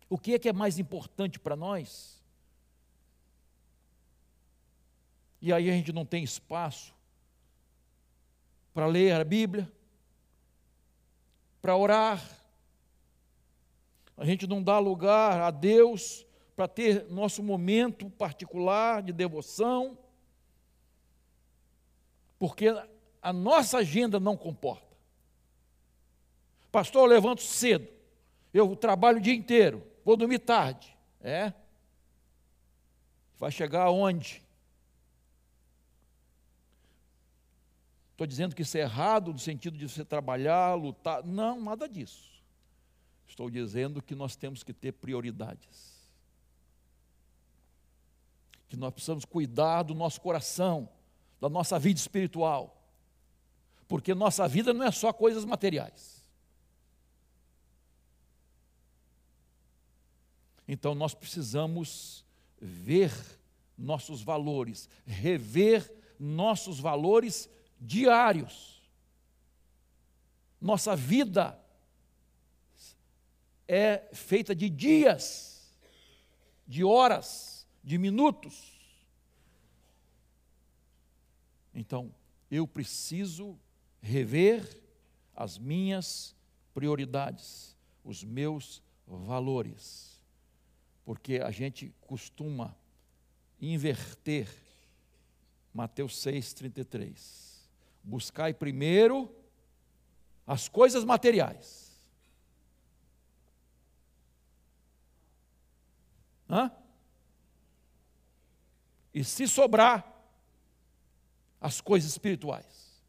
O 0.10 0.18
que 0.18 0.34
é 0.34 0.40
que 0.40 0.50
é 0.50 0.54
mais 0.54 0.78
importante 0.78 1.40
para 1.40 1.56
nós? 1.56 2.22
E 5.42 5.54
aí 5.54 5.70
a 5.70 5.74
gente 5.74 5.94
não 5.94 6.06
tem 6.06 6.24
espaço 6.24 6.94
para 8.74 8.86
ler 8.86 9.14
a 9.14 9.24
Bíblia, 9.24 9.72
para 11.62 11.76
orar, 11.76 12.22
a 14.20 14.26
gente 14.26 14.46
não 14.46 14.62
dá 14.62 14.78
lugar 14.80 15.40
a 15.40 15.50
Deus 15.50 16.26
para 16.54 16.68
ter 16.68 17.10
nosso 17.10 17.42
momento 17.42 18.10
particular 18.10 19.02
de 19.02 19.14
devoção, 19.14 19.98
porque 22.38 22.68
a 23.22 23.32
nossa 23.32 23.78
agenda 23.78 24.20
não 24.20 24.36
comporta. 24.36 24.89
Pastor, 26.72 27.02
eu 27.04 27.06
levanto 27.06 27.42
cedo, 27.42 27.88
eu 28.54 28.76
trabalho 28.76 29.18
o 29.18 29.22
dia 29.22 29.34
inteiro, 29.34 29.84
vou 30.06 30.16
dormir 30.16 30.40
tarde. 30.40 30.96
É? 31.22 31.54
Vai 33.38 33.52
chegar 33.52 33.84
aonde? 33.84 34.42
Estou 38.12 38.28
dizendo 38.28 38.56
que 38.56 38.62
isso 38.62 38.78
é 38.78 38.82
errado 38.82 39.32
no 39.32 39.40
sentido 39.40 39.78
de 39.78 39.88
você 39.88 40.04
trabalhar, 40.04 40.74
lutar. 40.76 41.24
Não, 41.24 41.62
nada 41.62 41.88
disso. 41.88 42.30
Estou 43.28 43.50
dizendo 43.50 44.02
que 44.02 44.14
nós 44.14 44.36
temos 44.36 44.64
que 44.64 44.74
ter 44.74 44.92
prioridades 44.92 46.00
que 48.70 48.78
nós 48.78 48.94
precisamos 48.94 49.26
cuidar 49.26 49.82
do 49.82 49.96
nosso 49.96 50.22
coração, 50.22 50.88
da 51.42 51.50
nossa 51.50 51.80
vida 51.80 52.00
espiritual, 52.00 52.80
porque 53.88 54.14
nossa 54.14 54.48
vida 54.48 54.72
não 54.72 54.86
é 54.86 54.92
só 54.92 55.12
coisas 55.12 55.44
materiais. 55.44 56.19
Então 60.72 60.94
nós 60.94 61.16
precisamos 61.16 62.24
ver 62.62 63.12
nossos 63.76 64.22
valores, 64.22 64.88
rever 65.04 65.92
nossos 66.20 66.80
valores 66.80 67.50
diários. 67.82 68.80
Nossa 70.62 70.96
vida 70.96 71.60
é 73.68 74.10
feita 74.14 74.54
de 74.54 74.70
dias, 74.70 75.74
de 76.68 76.84
horas, 76.84 77.68
de 77.84 77.98
minutos. 77.98 78.80
Então, 81.74 82.14
eu 82.52 82.68
preciso 82.68 83.58
rever 84.00 84.84
as 85.36 85.58
minhas 85.58 86.36
prioridades, 86.76 87.76
os 88.04 88.24
meus 88.24 88.84
valores, 89.08 90.09
porque 91.10 91.38
a 91.38 91.50
gente 91.50 91.92
costuma 92.02 92.78
inverter 93.60 94.48
Mateus 95.74 96.24
6,33. 96.24 97.68
Buscai 98.04 98.54
primeiro 98.54 99.36
as 100.46 100.68
coisas 100.68 101.04
materiais. 101.04 102.00
Hã? 106.48 106.72
E 109.12 109.24
se 109.24 109.48
sobrar, 109.48 110.06
as 111.60 111.82
coisas 111.82 112.12
espirituais, 112.12 113.04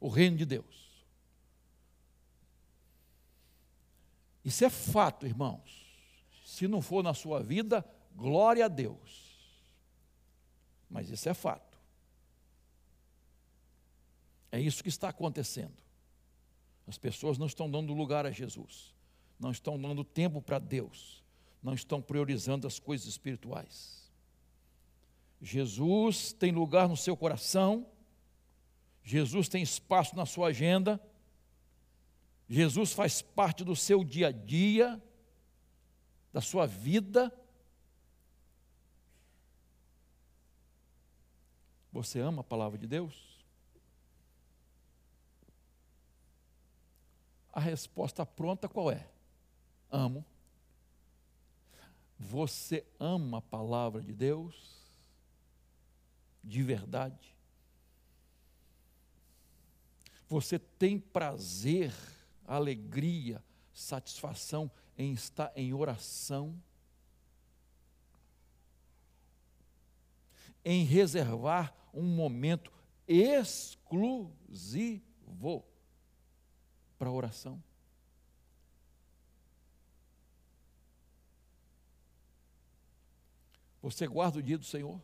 o 0.00 0.08
reino 0.08 0.38
de 0.38 0.46
Deus. 0.46 1.04
Isso 4.42 4.64
é 4.64 4.70
fato, 4.70 5.26
irmãos. 5.26 5.81
Se 6.52 6.68
não 6.68 6.82
for 6.82 7.02
na 7.02 7.14
sua 7.14 7.42
vida, 7.42 7.82
glória 8.14 8.66
a 8.66 8.68
Deus. 8.68 9.40
Mas 10.90 11.08
isso 11.08 11.26
é 11.26 11.32
fato. 11.32 11.78
É 14.50 14.60
isso 14.60 14.82
que 14.82 14.90
está 14.90 15.08
acontecendo. 15.08 15.72
As 16.86 16.98
pessoas 16.98 17.38
não 17.38 17.46
estão 17.46 17.70
dando 17.70 17.94
lugar 17.94 18.26
a 18.26 18.30
Jesus, 18.30 18.94
não 19.40 19.50
estão 19.50 19.80
dando 19.80 20.04
tempo 20.04 20.42
para 20.42 20.58
Deus, 20.58 21.24
não 21.62 21.72
estão 21.72 22.02
priorizando 22.02 22.66
as 22.66 22.78
coisas 22.78 23.06
espirituais. 23.06 24.12
Jesus 25.40 26.34
tem 26.34 26.52
lugar 26.52 26.86
no 26.86 26.98
seu 26.98 27.16
coração, 27.16 27.86
Jesus 29.02 29.48
tem 29.48 29.62
espaço 29.62 30.14
na 30.14 30.26
sua 30.26 30.48
agenda, 30.48 31.02
Jesus 32.46 32.92
faz 32.92 33.22
parte 33.22 33.64
do 33.64 33.74
seu 33.74 34.04
dia 34.04 34.28
a 34.28 34.32
dia, 34.32 35.02
da 36.32 36.40
sua 36.40 36.66
vida. 36.66 37.32
Você 41.92 42.20
ama 42.20 42.40
a 42.40 42.44
palavra 42.44 42.78
de 42.78 42.86
Deus? 42.86 43.32
A 47.52 47.60
resposta 47.60 48.24
pronta 48.24 48.68
qual 48.68 48.90
é? 48.90 49.06
Amo. 49.90 50.24
Você 52.18 52.86
ama 52.98 53.38
a 53.38 53.42
palavra 53.42 54.00
de 54.00 54.14
Deus? 54.14 54.80
De 56.42 56.62
verdade? 56.62 57.36
Você 60.28 60.58
tem 60.58 60.98
prazer, 60.98 61.92
alegria, 62.46 63.44
satisfação 63.74 64.70
em 64.96 65.12
estar 65.12 65.52
em 65.56 65.72
oração? 65.72 66.60
Em 70.64 70.84
reservar 70.84 71.74
um 71.92 72.02
momento 72.02 72.72
exclusivo 73.06 75.02
para 76.98 77.10
oração. 77.10 77.62
Você 83.82 84.06
guarda 84.06 84.38
o 84.38 84.42
dia 84.42 84.56
do 84.56 84.64
Senhor? 84.64 85.02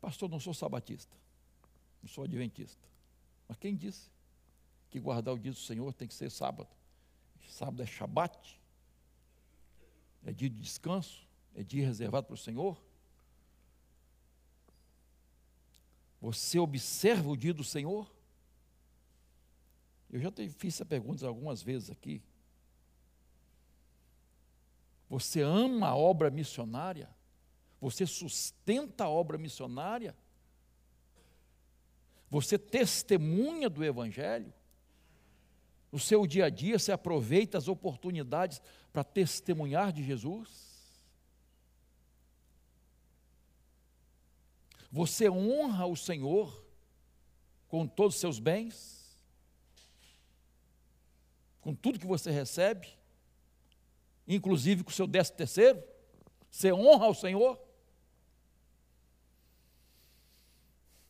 Pastor, 0.00 0.28
não 0.28 0.38
sou 0.38 0.54
sabatista, 0.54 1.16
não 2.04 2.08
sou 2.08 2.24
adventista. 2.24 2.86
Mas 3.48 3.56
quem 3.56 3.74
disse 3.74 4.10
que 4.90 5.00
guardar 5.00 5.32
o 5.32 5.38
dia 5.38 5.52
do 5.52 5.58
Senhor 5.58 5.90
tem 5.94 6.06
que 6.06 6.12
ser 6.12 6.30
sábado? 6.30 6.68
Sábado 7.48 7.82
é 7.82 7.86
shabat, 7.86 8.60
é 10.24 10.32
dia 10.32 10.50
de 10.50 10.60
descanso, 10.60 11.26
é 11.54 11.62
dia 11.62 11.86
reservado 11.86 12.26
para 12.26 12.34
o 12.34 12.38
Senhor. 12.38 12.78
Você 16.20 16.58
observa 16.58 17.30
o 17.30 17.36
dia 17.36 17.54
do 17.54 17.64
Senhor? 17.64 18.10
Eu 20.10 20.20
já 20.20 20.30
fiz 20.58 20.74
essa 20.74 20.84
pergunta 20.84 21.26
algumas 21.26 21.62
vezes 21.62 21.90
aqui. 21.90 22.22
Você 25.08 25.40
ama 25.40 25.88
a 25.88 25.96
obra 25.96 26.30
missionária? 26.30 27.08
Você 27.80 28.06
sustenta 28.06 29.04
a 29.04 29.08
obra 29.08 29.38
missionária? 29.38 30.14
Você 32.34 32.58
testemunha 32.58 33.70
do 33.70 33.84
Evangelho? 33.84 34.52
No 35.92 36.00
seu 36.00 36.26
dia 36.26 36.46
a 36.46 36.50
dia, 36.50 36.76
você 36.76 36.90
aproveita 36.90 37.56
as 37.56 37.68
oportunidades 37.68 38.60
para 38.92 39.04
testemunhar 39.04 39.92
de 39.92 40.02
Jesus? 40.02 40.98
Você 44.90 45.30
honra 45.30 45.86
o 45.86 45.94
Senhor 45.94 46.66
com 47.68 47.86
todos 47.86 48.16
os 48.16 48.20
seus 48.20 48.40
bens? 48.40 49.16
Com 51.60 51.72
tudo 51.72 52.00
que 52.00 52.06
você 52.06 52.32
recebe? 52.32 52.88
Inclusive 54.26 54.82
com 54.82 54.90
o 54.90 54.92
seu 54.92 55.06
décimo 55.06 55.38
terceiro? 55.38 55.80
Você 56.50 56.72
honra 56.72 57.06
o 57.06 57.14
Senhor? 57.14 57.63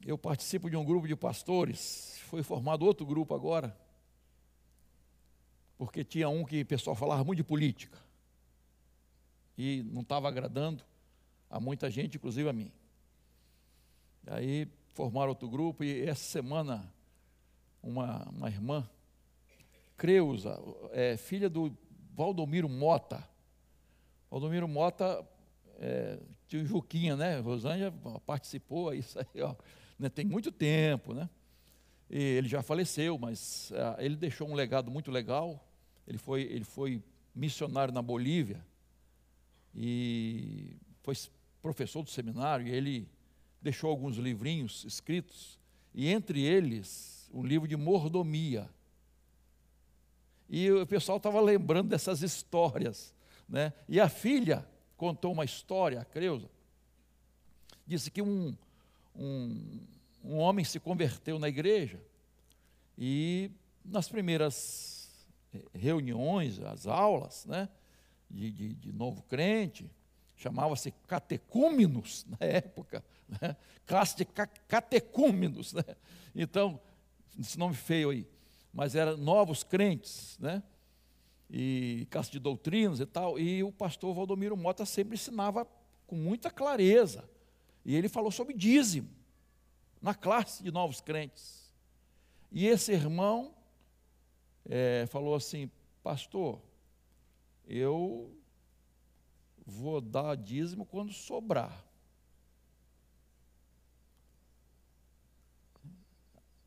Eu 0.06 0.18
participo 0.18 0.68
de 0.68 0.76
um 0.76 0.84
grupo 0.84 1.08
de 1.08 1.16
pastores, 1.16 2.20
foi 2.26 2.42
formado 2.42 2.84
outro 2.84 3.06
grupo 3.06 3.34
agora, 3.34 3.74
porque 5.78 6.04
tinha 6.04 6.28
um 6.28 6.44
que 6.44 6.60
o 6.60 6.66
pessoal 6.66 6.94
falava 6.94 7.24
muito 7.24 7.38
de 7.38 7.44
política, 7.44 7.98
e 9.56 9.82
não 9.84 10.02
estava 10.02 10.28
agradando 10.28 10.84
a 11.48 11.58
muita 11.58 11.90
gente, 11.90 12.18
inclusive 12.18 12.48
a 12.48 12.52
mim. 12.52 12.70
Aí 14.26 14.68
formaram 14.92 15.30
outro 15.30 15.48
grupo 15.48 15.82
e 15.82 16.02
essa 16.02 16.24
semana 16.24 16.92
uma, 17.82 18.28
uma 18.28 18.48
irmã, 18.48 18.88
Creuza, 19.96 20.60
é, 20.92 21.16
filha 21.16 21.48
do 21.48 21.74
Valdomiro 22.14 22.68
Mota. 22.68 23.26
Valdomiro 24.30 24.66
Mota, 24.68 25.26
é, 25.78 26.18
tio 26.48 26.66
Juquinha, 26.66 27.16
né? 27.16 27.38
Rosângela 27.38 27.92
participou, 28.26 28.92
isso 28.94 29.18
aí, 29.18 29.40
ó, 29.40 29.54
né? 29.98 30.08
tem 30.08 30.24
muito 30.24 30.50
tempo, 30.50 31.14
né? 31.14 31.28
E 32.10 32.18
ele 32.18 32.48
já 32.48 32.62
faleceu, 32.62 33.18
mas 33.18 33.72
é, 33.72 34.04
ele 34.04 34.16
deixou 34.16 34.48
um 34.48 34.54
legado 34.54 34.90
muito 34.90 35.10
legal. 35.10 35.66
Ele 36.06 36.18
foi, 36.18 36.42
ele 36.42 36.64
foi 36.64 37.02
missionário 37.34 37.92
na 37.92 38.02
Bolívia 38.02 38.64
e 39.74 40.76
foi 41.02 41.16
professor 41.62 42.02
do 42.02 42.10
seminário. 42.10 42.66
E 42.66 42.70
ele 42.70 43.08
deixou 43.60 43.90
alguns 43.90 44.16
livrinhos 44.16 44.84
escritos, 44.84 45.58
e 45.94 46.08
entre 46.08 46.42
eles, 46.42 47.30
um 47.32 47.42
livro 47.42 47.66
de 47.66 47.76
mordomia. 47.76 48.68
E 50.48 50.70
o 50.70 50.86
pessoal 50.86 51.16
estava 51.16 51.40
lembrando 51.40 51.88
dessas 51.88 52.22
histórias. 52.22 53.14
Né? 53.48 53.72
E 53.88 53.98
a 53.98 54.08
filha 54.08 54.68
contou 54.96 55.32
uma 55.32 55.44
história, 55.44 56.00
a 56.00 56.04
Creuza, 56.04 56.50
disse 57.86 58.10
que 58.10 58.20
um, 58.20 58.54
um, 59.14 59.80
um 60.22 60.36
homem 60.38 60.64
se 60.64 60.80
converteu 60.80 61.38
na 61.38 61.48
igreja 61.48 62.00
e 62.96 63.50
nas 63.84 64.08
primeiras 64.08 65.26
reuniões, 65.72 66.60
as 66.60 66.86
aulas 66.86 67.46
né, 67.46 67.68
de, 68.30 68.50
de, 68.50 68.74
de 68.74 68.92
novo 68.92 69.22
crente, 69.22 69.90
chamava-se 70.36 70.92
catecúmenos 71.06 72.26
na 72.28 72.46
época, 72.46 73.04
né? 73.40 73.56
classe 73.86 74.16
de 74.16 74.24
catecúmenos. 74.24 75.72
Né? 75.72 75.84
Então, 76.34 76.80
esse 77.38 77.58
nome 77.58 77.74
feio 77.74 78.10
aí, 78.10 78.26
mas 78.72 78.94
eram 78.94 79.16
novos 79.16 79.62
crentes, 79.62 80.36
né? 80.40 80.62
e 81.50 82.06
classe 82.10 82.30
de 82.32 82.38
doutrinas 82.38 83.00
e 83.00 83.06
tal, 83.06 83.38
e 83.38 83.62
o 83.62 83.70
pastor 83.70 84.14
Valdomiro 84.14 84.56
Mota 84.56 84.84
sempre 84.84 85.14
ensinava 85.14 85.66
com 86.06 86.16
muita 86.16 86.50
clareza, 86.50 87.24
e 87.84 87.94
ele 87.94 88.08
falou 88.08 88.30
sobre 88.30 88.54
dízimo, 88.54 89.10
na 90.00 90.14
classe 90.14 90.62
de 90.62 90.70
novos 90.70 91.00
crentes. 91.00 91.72
E 92.50 92.66
esse 92.66 92.92
irmão 92.92 93.54
é, 94.64 95.06
falou 95.06 95.34
assim, 95.34 95.70
pastor, 96.02 96.60
eu 97.66 98.30
vou 99.66 100.00
dar 100.00 100.36
dízimo 100.36 100.84
quando 100.84 101.12
sobrar. 101.12 101.84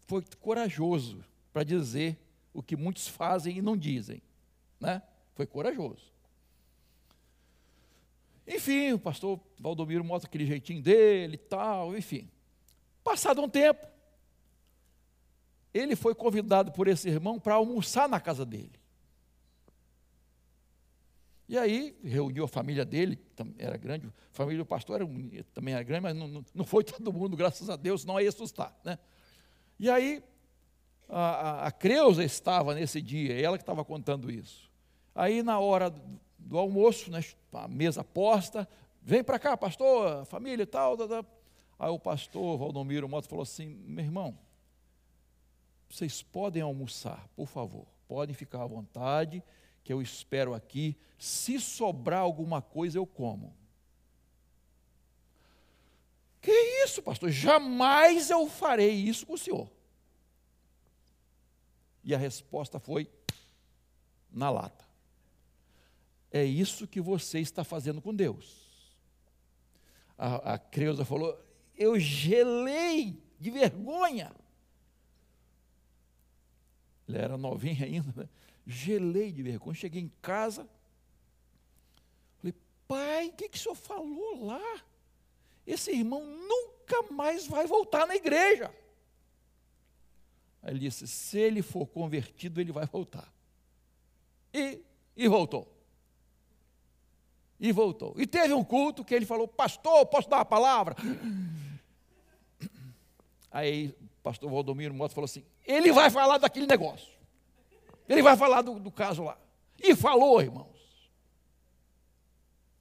Foi 0.07 0.23
corajoso 0.39 1.23
para 1.51 1.63
dizer 1.63 2.17
o 2.53 2.63
que 2.63 2.75
muitos 2.75 3.07
fazem 3.07 3.57
e 3.57 3.61
não 3.61 3.75
dizem, 3.75 4.21
né? 4.79 5.01
Foi 5.35 5.45
corajoso. 5.45 6.16
Enfim, 8.47 8.93
o 8.93 8.99
pastor 8.99 9.39
Valdomiro 9.59 10.03
mostra 10.03 10.29
aquele 10.29 10.45
jeitinho 10.45 10.81
dele 10.81 11.35
e 11.35 11.37
tal, 11.37 11.97
enfim. 11.97 12.29
Passado 13.03 13.41
um 13.41 13.49
tempo, 13.49 13.85
ele 15.73 15.95
foi 15.95 16.15
convidado 16.15 16.71
por 16.71 16.87
esse 16.87 17.09
irmão 17.09 17.39
para 17.39 17.55
almoçar 17.55 18.07
na 18.07 18.19
casa 18.19 18.45
dele. 18.45 18.71
E 21.49 21.57
aí 21.57 21.97
reuniu 22.03 22.43
a 22.43 22.47
família 22.47 22.83
dele, 22.83 23.19
era 23.57 23.77
grande, 23.77 24.07
a 24.07 24.11
família 24.33 24.59
do 24.59 24.65
pastor 24.65 25.01
era, 25.01 25.09
também 25.53 25.73
era 25.73 25.83
grande, 25.83 26.03
mas 26.03 26.15
não, 26.15 26.43
não 26.53 26.65
foi 26.65 26.83
todo 26.85 27.13
mundo, 27.13 27.37
graças 27.37 27.69
a 27.69 27.75
Deus, 27.75 28.03
não 28.03 28.19
ia 28.19 28.29
assustar. 28.29 28.77
Né? 28.83 28.97
E 29.79 29.89
aí 29.89 30.23
a, 31.07 31.67
a, 31.67 31.71
Creuza 31.71 32.23
estava 32.23 32.73
nesse 32.75 33.01
dia, 33.01 33.39
ela 33.39 33.57
que 33.57 33.63
estava 33.63 33.85
contando 33.85 34.29
isso. 34.29 34.69
Aí 35.15 35.41
na 35.41 35.57
hora 35.59 35.93
do, 36.47 36.57
almoço, 36.57 37.11
né, 37.11 37.23
a 37.53 37.67
mesa 37.67 38.03
posta, 38.03 38.67
vem 39.01 39.23
para 39.23 39.37
cá, 39.37 39.57
pastor, 39.57 40.25
família 40.25 40.63
e 40.63 40.67
tal, 40.67 40.97
tal. 40.97 41.25
Aí 41.79 41.89
o 41.89 41.99
pastor 41.99 42.57
Valdomiro 42.57 43.07
Mota 43.07 43.27
falou 43.27 43.43
assim: 43.43 43.67
meu 43.85 44.03
irmão, 44.03 44.37
Vocês 45.89 46.23
podem 46.23 46.61
almoçar, 46.61 47.27
por 47.35 47.47
favor. 47.47 47.85
Podem 48.07 48.33
ficar 48.33 48.63
à 48.63 48.67
vontade, 48.67 49.43
que 49.83 49.91
eu 49.91 50.01
espero 50.01 50.53
aqui. 50.53 50.97
Se 51.17 51.59
sobrar 51.59 52.21
alguma 52.21 52.61
coisa, 52.61 52.97
eu 52.97 53.05
como. 53.05 53.53
Que 56.41 56.51
isso, 56.83 57.01
pastor? 57.01 57.29
Jamais 57.29 58.29
eu 58.29 58.47
farei 58.47 58.91
isso 58.91 59.25
com 59.25 59.33
o 59.33 59.37
senhor. 59.37 59.69
E 62.03 62.15
a 62.15 62.17
resposta 62.17 62.79
foi 62.79 63.09
na 64.31 64.49
lata. 64.49 64.86
É 66.37 66.45
isso 66.45 66.85
que 66.85 67.01
você 67.01 67.39
está 67.39 67.63
fazendo 67.63 67.99
com 67.99 68.13
Deus. 68.13 68.67
A, 70.15 70.53
a 70.53 70.59
Creuza 70.59 71.03
falou: 71.03 71.35
Eu 71.75 71.99
gelei 71.99 73.19
de 73.39 73.49
vergonha. 73.49 74.31
Ela 77.09 77.17
era 77.17 77.37
novinha 77.37 77.85
ainda, 77.85 78.13
né? 78.15 78.29
Gelei 78.67 79.31
de 79.31 79.41
vergonha. 79.41 79.73
Cheguei 79.73 79.99
em 79.99 80.11
casa, 80.21 80.69
falei: 82.37 82.53
Pai, 82.87 83.29
o 83.29 83.33
que, 83.33 83.49
que 83.49 83.57
o 83.57 83.59
senhor 83.59 83.75
falou 83.75 84.45
lá? 84.45 84.83
Esse 85.65 85.91
irmão 85.91 86.23
nunca 86.23 87.01
mais 87.11 87.47
vai 87.47 87.65
voltar 87.65 88.05
na 88.05 88.15
igreja. 88.15 88.71
Aí 90.61 90.71
ele 90.71 90.81
disse: 90.81 91.07
Se 91.07 91.39
ele 91.39 91.63
for 91.63 91.87
convertido, 91.87 92.61
ele 92.61 92.71
vai 92.71 92.85
voltar. 92.85 93.33
E, 94.53 94.79
e 95.15 95.27
voltou. 95.27 95.76
E 97.59 97.71
voltou. 97.71 98.13
E 98.17 98.27
teve 98.27 98.53
um 98.53 98.63
culto 98.63 99.03
que 99.03 99.15
ele 99.15 99.25
falou: 99.25 99.47
Pastor, 99.47 100.05
posso 100.05 100.29
dar 100.29 100.37
uma 100.37 100.45
palavra? 100.45 100.95
Aí 103.51 103.87
o 103.87 104.21
pastor 104.21 104.49
Valdomiro 104.51 104.93
Mota 104.93 105.15
falou 105.15 105.25
assim: 105.25 105.43
Ele 105.65 105.91
vai 105.91 106.09
falar 106.09 106.37
daquele 106.37 106.67
negócio. 106.67 107.11
Ele 108.07 108.21
vai 108.21 108.37
falar 108.37 108.61
do, 108.61 108.79
do 108.79 108.91
caso 108.91 109.23
lá. 109.23 109.37
E 109.79 109.95
falou, 109.95 110.41
irmãos. 110.41 110.77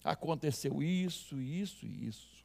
Aconteceu 0.05 0.83
isso, 0.83 1.41
isso 1.41 1.85
e 1.85 2.07
isso. 2.07 2.45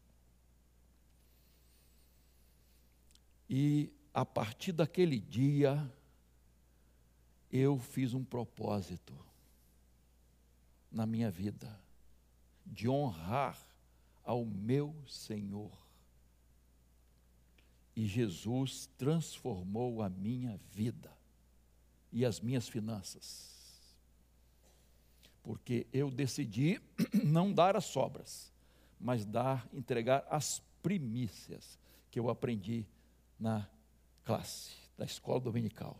E 3.49 3.93
a 4.13 4.25
partir 4.25 4.71
daquele 4.71 5.19
dia, 5.19 5.91
eu 7.51 7.77
fiz 7.77 8.13
um 8.13 8.23
propósito 8.23 9.13
na 10.91 11.05
minha 11.05 11.29
vida 11.29 11.80
de 12.65 12.87
honrar 12.87 13.57
ao 14.23 14.45
meu 14.45 14.95
Senhor. 15.07 15.71
E 17.95 18.05
Jesus 18.07 18.89
transformou 18.97 20.01
a 20.01 20.09
minha 20.09 20.57
vida 20.71 21.11
e 22.11 22.25
as 22.25 22.39
minhas 22.39 22.67
finanças. 22.67 23.51
Porque 25.43 25.87
eu 25.91 26.09
decidi 26.09 26.81
não 27.23 27.51
dar 27.51 27.75
as 27.75 27.85
sobras, 27.85 28.51
mas 28.99 29.25
dar, 29.25 29.67
entregar 29.73 30.25
as 30.29 30.61
primícias 30.81 31.79
que 32.09 32.19
eu 32.19 32.29
aprendi 32.29 32.85
na 33.39 33.67
classe 34.23 34.75
da 34.97 35.05
escola 35.05 35.39
dominical. 35.39 35.99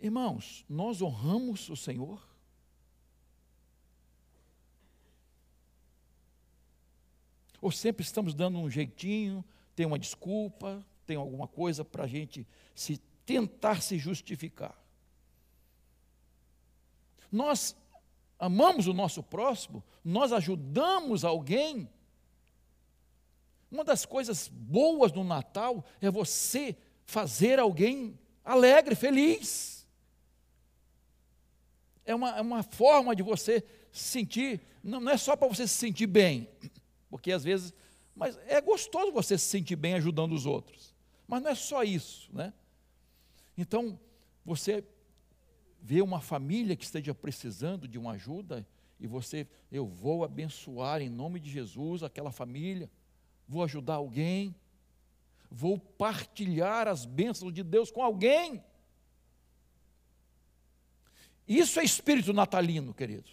Irmãos, 0.00 0.64
nós 0.68 1.00
honramos 1.00 1.68
o 1.70 1.76
Senhor 1.76 2.33
Ou 7.64 7.70
sempre 7.72 8.04
estamos 8.04 8.34
dando 8.34 8.58
um 8.58 8.68
jeitinho, 8.68 9.42
tem 9.74 9.86
uma 9.86 9.98
desculpa, 9.98 10.84
tem 11.06 11.16
alguma 11.16 11.48
coisa 11.48 11.82
para 11.82 12.04
a 12.04 12.06
gente 12.06 12.46
se 12.74 12.98
tentar 13.24 13.80
se 13.80 13.96
justificar. 13.96 14.78
Nós 17.32 17.74
amamos 18.38 18.86
o 18.86 18.92
nosso 18.92 19.22
próximo, 19.22 19.82
nós 20.04 20.30
ajudamos 20.30 21.24
alguém. 21.24 21.88
Uma 23.70 23.82
das 23.82 24.04
coisas 24.04 24.46
boas 24.46 25.10
no 25.10 25.24
Natal 25.24 25.82
é 26.02 26.10
você 26.10 26.76
fazer 27.06 27.58
alguém 27.58 28.18
alegre, 28.44 28.94
feliz. 28.94 29.88
É 32.04 32.14
uma, 32.14 32.36
é 32.36 32.42
uma 32.42 32.62
forma 32.62 33.16
de 33.16 33.22
você 33.22 33.64
se 33.90 34.04
sentir, 34.04 34.60
não, 34.82 35.00
não 35.00 35.12
é 35.12 35.16
só 35.16 35.34
para 35.34 35.48
você 35.48 35.66
se 35.66 35.76
sentir 35.76 36.06
bem, 36.06 36.46
porque 37.14 37.30
às 37.30 37.44
vezes, 37.44 37.72
mas 38.12 38.36
é 38.48 38.60
gostoso 38.60 39.12
você 39.12 39.38
se 39.38 39.44
sentir 39.44 39.76
bem 39.76 39.94
ajudando 39.94 40.32
os 40.32 40.46
outros. 40.46 40.92
Mas 41.28 41.40
não 41.40 41.50
é 41.52 41.54
só 41.54 41.84
isso, 41.84 42.28
né? 42.32 42.52
Então, 43.56 43.96
você 44.44 44.82
vê 45.80 46.02
uma 46.02 46.20
família 46.20 46.74
que 46.74 46.82
esteja 46.82 47.14
precisando 47.14 47.86
de 47.86 48.00
uma 48.00 48.14
ajuda 48.14 48.66
e 48.98 49.06
você, 49.06 49.46
eu 49.70 49.86
vou 49.86 50.24
abençoar 50.24 51.02
em 51.02 51.08
nome 51.08 51.38
de 51.38 51.48
Jesus 51.48 52.02
aquela 52.02 52.32
família, 52.32 52.90
vou 53.46 53.62
ajudar 53.62 53.94
alguém, 53.94 54.52
vou 55.48 55.78
partilhar 55.78 56.88
as 56.88 57.06
bênçãos 57.06 57.54
de 57.54 57.62
Deus 57.62 57.92
com 57.92 58.02
alguém. 58.02 58.60
Isso 61.46 61.78
é 61.78 61.84
espírito 61.84 62.32
natalino, 62.32 62.92
queridos. 62.92 63.30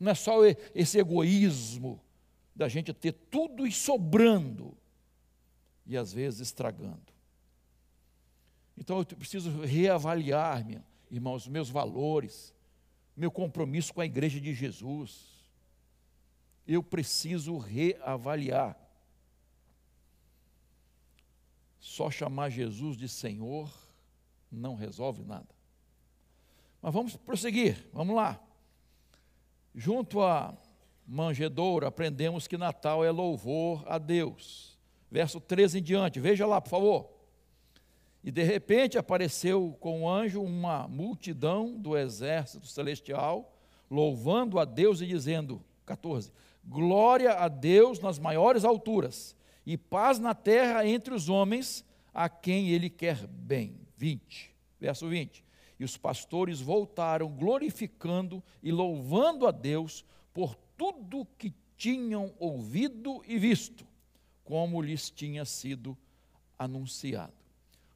Não 0.00 0.10
é 0.10 0.16
só 0.16 0.40
esse 0.74 0.98
egoísmo 0.98 2.02
da 2.58 2.68
gente 2.68 2.92
ter 2.92 3.12
tudo 3.12 3.64
e 3.64 3.70
sobrando 3.70 4.76
e 5.86 5.96
às 5.96 6.12
vezes 6.12 6.40
estragando. 6.40 7.12
Então 8.76 8.98
eu 8.98 9.04
preciso 9.04 9.60
reavaliar, 9.60 10.66
meu, 10.66 10.82
irmãos, 11.08 11.46
meus 11.46 11.70
valores, 11.70 12.52
meu 13.16 13.30
compromisso 13.30 13.94
com 13.94 14.00
a 14.00 14.06
igreja 14.06 14.40
de 14.40 14.52
Jesus. 14.52 15.48
Eu 16.66 16.82
preciso 16.82 17.58
reavaliar. 17.58 18.76
Só 21.78 22.10
chamar 22.10 22.50
Jesus 22.50 22.96
de 22.96 23.08
Senhor 23.08 23.72
não 24.50 24.74
resolve 24.74 25.22
nada. 25.22 25.54
Mas 26.82 26.92
vamos 26.92 27.16
prosseguir, 27.16 27.88
vamos 27.92 28.16
lá. 28.16 28.42
Junto 29.76 30.20
a 30.20 30.58
manjedoura, 31.08 31.88
aprendemos 31.88 32.46
que 32.46 32.58
Natal 32.58 33.02
é 33.02 33.10
louvor 33.10 33.82
a 33.86 33.96
Deus. 33.96 34.76
Verso 35.10 35.40
13 35.40 35.78
em 35.78 35.82
diante, 35.82 36.20
veja 36.20 36.46
lá, 36.46 36.60
por 36.60 36.68
favor. 36.68 37.10
E 38.22 38.30
de 38.30 38.42
repente 38.42 38.98
apareceu 38.98 39.74
com 39.80 40.02
o 40.02 40.10
anjo 40.10 40.42
uma 40.42 40.86
multidão 40.86 41.74
do 41.74 41.96
exército 41.96 42.66
celestial, 42.66 43.56
louvando 43.90 44.58
a 44.58 44.66
Deus 44.66 45.00
e 45.00 45.06
dizendo, 45.06 45.64
14: 45.86 46.30
Glória 46.62 47.32
a 47.32 47.48
Deus 47.48 48.00
nas 48.00 48.18
maiores 48.18 48.64
alturas, 48.64 49.34
e 49.64 49.78
paz 49.78 50.18
na 50.18 50.34
terra 50.34 50.86
entre 50.86 51.14
os 51.14 51.30
homens, 51.30 51.84
a 52.12 52.28
quem 52.28 52.68
ele 52.68 52.90
quer 52.90 53.26
bem. 53.26 53.80
20, 53.96 54.54
verso 54.78 55.08
20. 55.08 55.42
E 55.80 55.84
os 55.84 55.96
pastores 55.96 56.60
voltaram 56.60 57.28
glorificando 57.30 58.42
e 58.62 58.70
louvando 58.70 59.46
a 59.46 59.50
Deus 59.50 60.04
por 60.34 60.56
tudo 60.78 61.26
que 61.36 61.52
tinham 61.76 62.32
ouvido 62.38 63.22
e 63.26 63.38
visto, 63.38 63.86
como 64.44 64.80
lhes 64.80 65.10
tinha 65.10 65.44
sido 65.44 65.98
anunciado. 66.58 67.34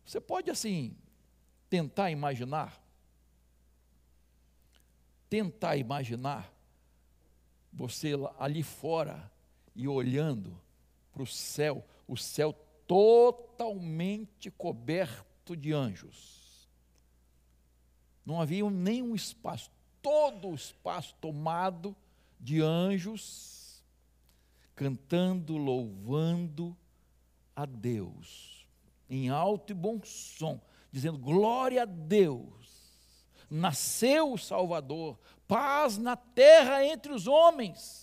Você 0.05 0.21
pode, 0.21 0.51
assim, 0.51 0.95
tentar 1.71 2.11
imaginar? 2.11 2.83
Tentar 5.31 5.77
imaginar 5.77 6.53
você 7.73 8.12
ali 8.38 8.62
fora 8.62 9.33
e 9.75 9.88
olhando 9.88 10.61
para 11.12 11.23
o 11.23 11.27
céu, 11.27 11.87
o 12.07 12.16
céu 12.16 12.53
totalmente 12.87 14.51
coberto 14.51 15.57
de 15.57 15.73
anjos. 15.73 16.68
Não 18.27 18.40
havia 18.40 18.68
nenhum 18.71 19.14
espaço, 19.14 19.71
todo 20.03 20.49
o 20.49 20.55
espaço 20.55 21.14
tomado 21.21 21.97
de 22.42 22.61
anjos 22.61 23.83
cantando, 24.74 25.57
louvando 25.57 26.76
a 27.55 27.64
Deus, 27.64 28.66
em 29.09 29.28
alto 29.28 29.70
e 29.70 29.74
bom 29.74 30.02
som, 30.02 30.61
dizendo: 30.90 31.18
Glória 31.18 31.83
a 31.83 31.85
Deus, 31.85 33.22
nasceu 33.48 34.33
o 34.33 34.38
Salvador, 34.38 35.20
paz 35.46 35.96
na 35.96 36.16
terra 36.16 36.85
entre 36.85 37.12
os 37.12 37.28
homens. 37.28 38.02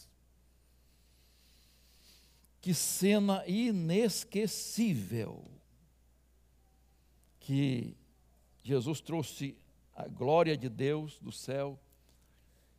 Que 2.62 2.74
cena 2.74 3.44
inesquecível 3.48 5.46
que 7.40 7.98
Jesus 8.64 9.02
trouxe 9.02 9.58
a 9.96 10.08
glória 10.08 10.56
de 10.56 10.70
Deus 10.70 11.18
do 11.20 11.32
céu 11.32 11.80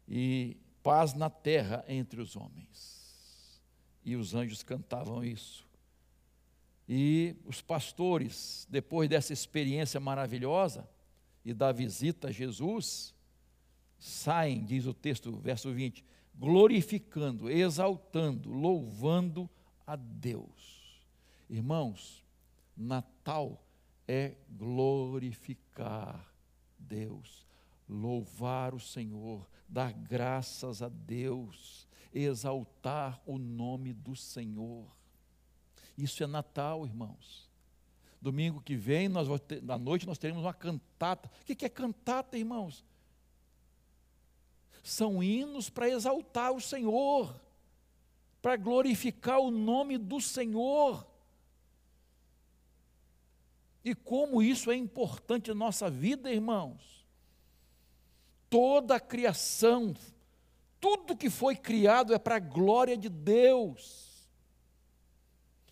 e 0.06 0.56
paz 0.82 1.14
na 1.14 1.30
terra 1.30 1.84
entre 1.88 2.20
os 2.20 2.36
homens. 2.36 3.60
E 4.04 4.16
os 4.16 4.34
anjos 4.34 4.62
cantavam 4.62 5.22
isso. 5.22 5.68
E 6.88 7.36
os 7.44 7.60
pastores, 7.60 8.66
depois 8.68 9.08
dessa 9.08 9.32
experiência 9.32 10.00
maravilhosa 10.00 10.88
e 11.44 11.54
da 11.54 11.70
visita 11.70 12.28
a 12.28 12.32
Jesus, 12.32 13.14
saem, 13.98 14.64
diz 14.64 14.86
o 14.86 14.94
texto, 14.94 15.36
verso 15.36 15.72
20, 15.72 16.04
glorificando, 16.34 17.50
exaltando, 17.50 18.50
louvando 18.50 19.48
a 19.86 19.94
Deus. 19.94 21.06
Irmãos, 21.48 22.24
Natal 22.76 23.62
é 24.08 24.34
glorificar 24.48 26.26
Deus, 26.78 27.46
louvar 27.88 28.74
o 28.74 28.80
Senhor, 28.80 29.48
dar 29.70 29.92
graças 29.92 30.82
a 30.82 30.88
Deus, 30.88 31.88
exaltar 32.12 33.20
o 33.24 33.38
nome 33.38 33.92
do 33.92 34.16
Senhor. 34.16 34.84
Isso 35.96 36.24
é 36.24 36.26
Natal, 36.26 36.84
irmãos. 36.84 37.48
Domingo 38.20 38.60
que 38.60 38.76
vem, 38.76 39.08
nós 39.08 39.28
ter, 39.40 39.62
na 39.62 39.78
noite, 39.78 40.06
nós 40.06 40.18
teremos 40.18 40.42
uma 40.42 40.52
cantata. 40.52 41.30
O 41.40 41.44
que 41.44 41.64
é 41.64 41.68
cantata, 41.68 42.36
irmãos? 42.36 42.84
São 44.82 45.22
hinos 45.22 45.70
para 45.70 45.88
exaltar 45.88 46.52
o 46.52 46.60
Senhor, 46.60 47.40
para 48.42 48.56
glorificar 48.56 49.38
o 49.38 49.50
nome 49.50 49.96
do 49.96 50.20
Senhor. 50.20 51.06
E 53.84 53.94
como 53.94 54.42
isso 54.42 54.70
é 54.70 54.76
importante 54.76 55.48
na 55.48 55.54
nossa 55.54 55.88
vida, 55.88 56.30
irmãos. 56.30 56.99
Toda 58.50 58.96
a 58.96 59.00
criação, 59.00 59.94
tudo 60.80 61.16
que 61.16 61.30
foi 61.30 61.56
criado 61.56 62.12
é 62.12 62.18
para 62.18 62.36
a 62.36 62.40
glória 62.40 62.96
de 62.96 63.08
Deus. 63.08 64.28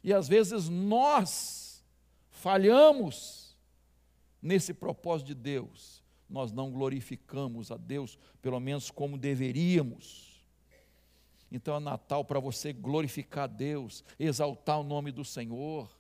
E 0.02 0.14
às 0.14 0.28
vezes 0.28 0.68
nós 0.68 1.84
falhamos 2.30 3.56
nesse 4.40 4.72
propósito 4.72 5.26
de 5.26 5.34
Deus. 5.34 6.02
Nós 6.30 6.52
não 6.52 6.70
glorificamos 6.70 7.70
a 7.70 7.76
Deus, 7.76 8.18
pelo 8.40 8.60
menos 8.60 8.90
como 8.90 9.18
deveríamos. 9.18 10.44
Então 11.50 11.76
é 11.76 11.80
Natal 11.80 12.24
para 12.24 12.38
você 12.38 12.72
glorificar 12.72 13.44
a 13.44 13.48
Deus, 13.48 14.04
exaltar 14.18 14.78
o 14.78 14.84
nome 14.84 15.10
do 15.10 15.24
Senhor. 15.24 15.90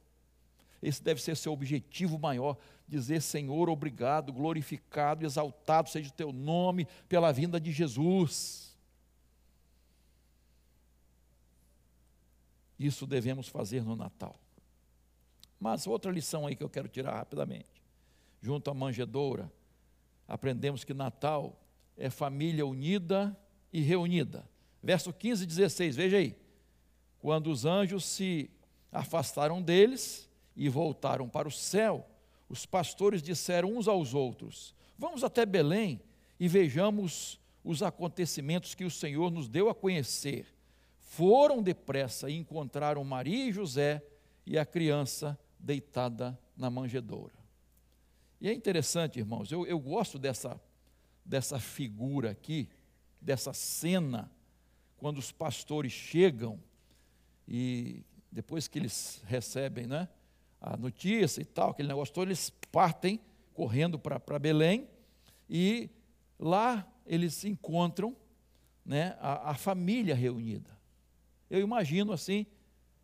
Esse 0.82 1.02
deve 1.02 1.20
ser 1.20 1.36
seu 1.36 1.52
objetivo 1.52 2.18
maior, 2.18 2.56
dizer 2.88 3.20
Senhor, 3.20 3.68
obrigado, 3.68 4.32
glorificado, 4.32 5.24
exaltado 5.24 5.90
seja 5.90 6.08
o 6.08 6.12
teu 6.12 6.32
nome 6.32 6.86
pela 7.08 7.32
vinda 7.32 7.60
de 7.60 7.70
Jesus. 7.70 8.76
Isso 12.78 13.06
devemos 13.06 13.48
fazer 13.48 13.82
no 13.84 13.94
Natal. 13.94 14.38
Mas 15.60 15.86
outra 15.86 16.10
lição 16.12 16.46
aí 16.46 16.54
que 16.54 16.62
eu 16.62 16.70
quero 16.70 16.88
tirar 16.88 17.14
rapidamente. 17.14 17.82
Junto 18.40 18.70
à 18.70 18.74
manjedoura, 18.74 19.52
aprendemos 20.26 20.84
que 20.84 20.94
Natal 20.94 21.60
é 21.96 22.08
família 22.08 22.64
unida 22.64 23.36
e 23.72 23.80
reunida. 23.80 24.48
Verso 24.80 25.12
15 25.12 25.42
e 25.42 25.46
16, 25.46 25.96
veja 25.96 26.16
aí. 26.18 26.36
Quando 27.18 27.50
os 27.50 27.64
anjos 27.64 28.04
se 28.04 28.48
afastaram 28.92 29.60
deles 29.60 30.30
e 30.54 30.68
voltaram 30.68 31.28
para 31.28 31.48
o 31.48 31.52
céu, 31.52 32.08
os 32.48 32.64
pastores 32.66 33.22
disseram 33.22 33.76
uns 33.76 33.88
aos 33.88 34.14
outros: 34.14 34.74
Vamos 34.98 35.22
até 35.22 35.44
Belém 35.44 36.00
e 36.38 36.48
vejamos 36.48 37.40
os 37.62 37.82
acontecimentos 37.82 38.74
que 38.74 38.84
o 38.84 38.90
Senhor 38.90 39.30
nos 39.30 39.48
deu 39.48 39.68
a 39.68 39.74
conhecer 39.74 40.46
foram 41.08 41.62
depressa 41.62 42.30
e 42.30 42.36
encontraram 42.36 43.02
Maria 43.02 43.48
e 43.48 43.52
José 43.52 44.00
e 44.46 44.58
a 44.58 44.64
criança 44.64 45.36
deitada 45.58 46.38
na 46.56 46.70
manjedoura. 46.70 47.34
E 48.40 48.48
é 48.48 48.52
interessante, 48.52 49.18
irmãos, 49.18 49.50
eu, 49.50 49.66
eu 49.66 49.80
gosto 49.80 50.18
dessa, 50.18 50.60
dessa 51.24 51.58
figura 51.58 52.30
aqui, 52.30 52.68
dessa 53.20 53.52
cena, 53.52 54.30
quando 54.96 55.18
os 55.18 55.32
pastores 55.32 55.92
chegam 55.92 56.62
e 57.48 58.04
depois 58.30 58.68
que 58.68 58.78
eles 58.78 59.20
recebem 59.26 59.86
né, 59.86 60.08
a 60.60 60.76
notícia 60.76 61.40
e 61.40 61.44
tal, 61.44 61.70
aquele 61.70 61.88
negócio 61.88 62.12
todo, 62.12 62.28
eles 62.28 62.50
partem 62.72 63.20
correndo 63.54 63.98
para 63.98 64.38
Belém 64.38 64.88
e 65.48 65.90
lá 66.38 66.86
eles 67.06 67.44
encontram 67.44 68.16
né, 68.84 69.16
a, 69.20 69.50
a 69.50 69.54
família 69.54 70.14
reunida. 70.14 70.76
Eu 71.50 71.60
imagino 71.60 72.12
assim: 72.12 72.46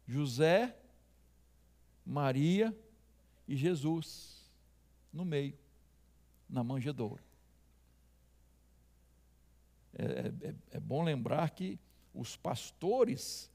José, 0.07 0.77
Maria 2.05 2.77
e 3.49 3.57
Jesus 3.57 4.51
no 5.13 5.25
meio, 5.25 5.57
na 6.49 6.63
manjedoura. 6.63 7.23
É, 9.97 10.05
é, 10.05 10.49
é, 10.49 10.55
é 10.73 10.81
bom 10.81 11.03
lembrar 11.03 11.51
que 11.51 11.79
os 12.13 12.37
pastores 12.37 13.51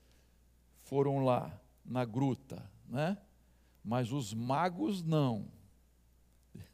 foram 0.84 1.24
lá 1.24 1.60
na 1.86 2.06
gruta, 2.06 2.70
né? 2.88 3.18
Mas 3.90 4.12
os 4.12 4.34
magos 4.34 5.04
não. 5.04 5.48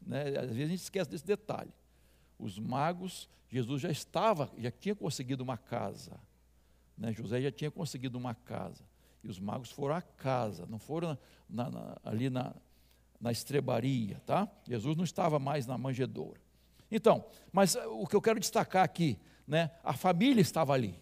Né? 0.01 0.37
Às 0.37 0.49
vezes 0.49 0.65
a 0.65 0.67
gente 0.67 0.81
esquece 0.81 1.09
desse 1.09 1.25
detalhe. 1.25 1.71
Os 2.37 2.59
magos, 2.59 3.29
Jesus 3.49 3.81
já 3.81 3.89
estava, 3.89 4.51
já 4.57 4.69
tinha 4.69 4.93
conseguido 4.93 5.43
uma 5.43 5.57
casa 5.57 6.19
né? 6.97 7.11
José 7.11 7.41
já 7.41 7.51
tinha 7.51 7.69
conseguido 7.69 8.17
uma 8.17 8.33
casa. 8.33 8.83
E 9.23 9.27
os 9.27 9.39
magos 9.39 9.71
foram 9.71 9.95
à 9.95 10.01
casa, 10.01 10.65
não 10.67 10.79
foram 10.79 11.17
na, 11.49 11.69
na, 11.69 11.97
ali 12.03 12.29
na, 12.29 12.53
na 13.19 13.31
estrebaria, 13.31 14.21
tá? 14.25 14.47
Jesus 14.67 14.95
não 14.95 15.03
estava 15.03 15.39
mais 15.39 15.65
na 15.65 15.77
manjedoura. 15.77 16.39
Então, 16.91 17.25
mas 17.51 17.75
eh, 17.75 17.85
o 17.87 18.05
que 18.05 18.15
eu 18.15 18.21
quero 18.21 18.39
destacar 18.39 18.83
aqui, 18.83 19.19
né? 19.47 19.71
A 19.83 19.93
família 19.93 20.41
estava 20.41 20.73
ali. 20.73 20.99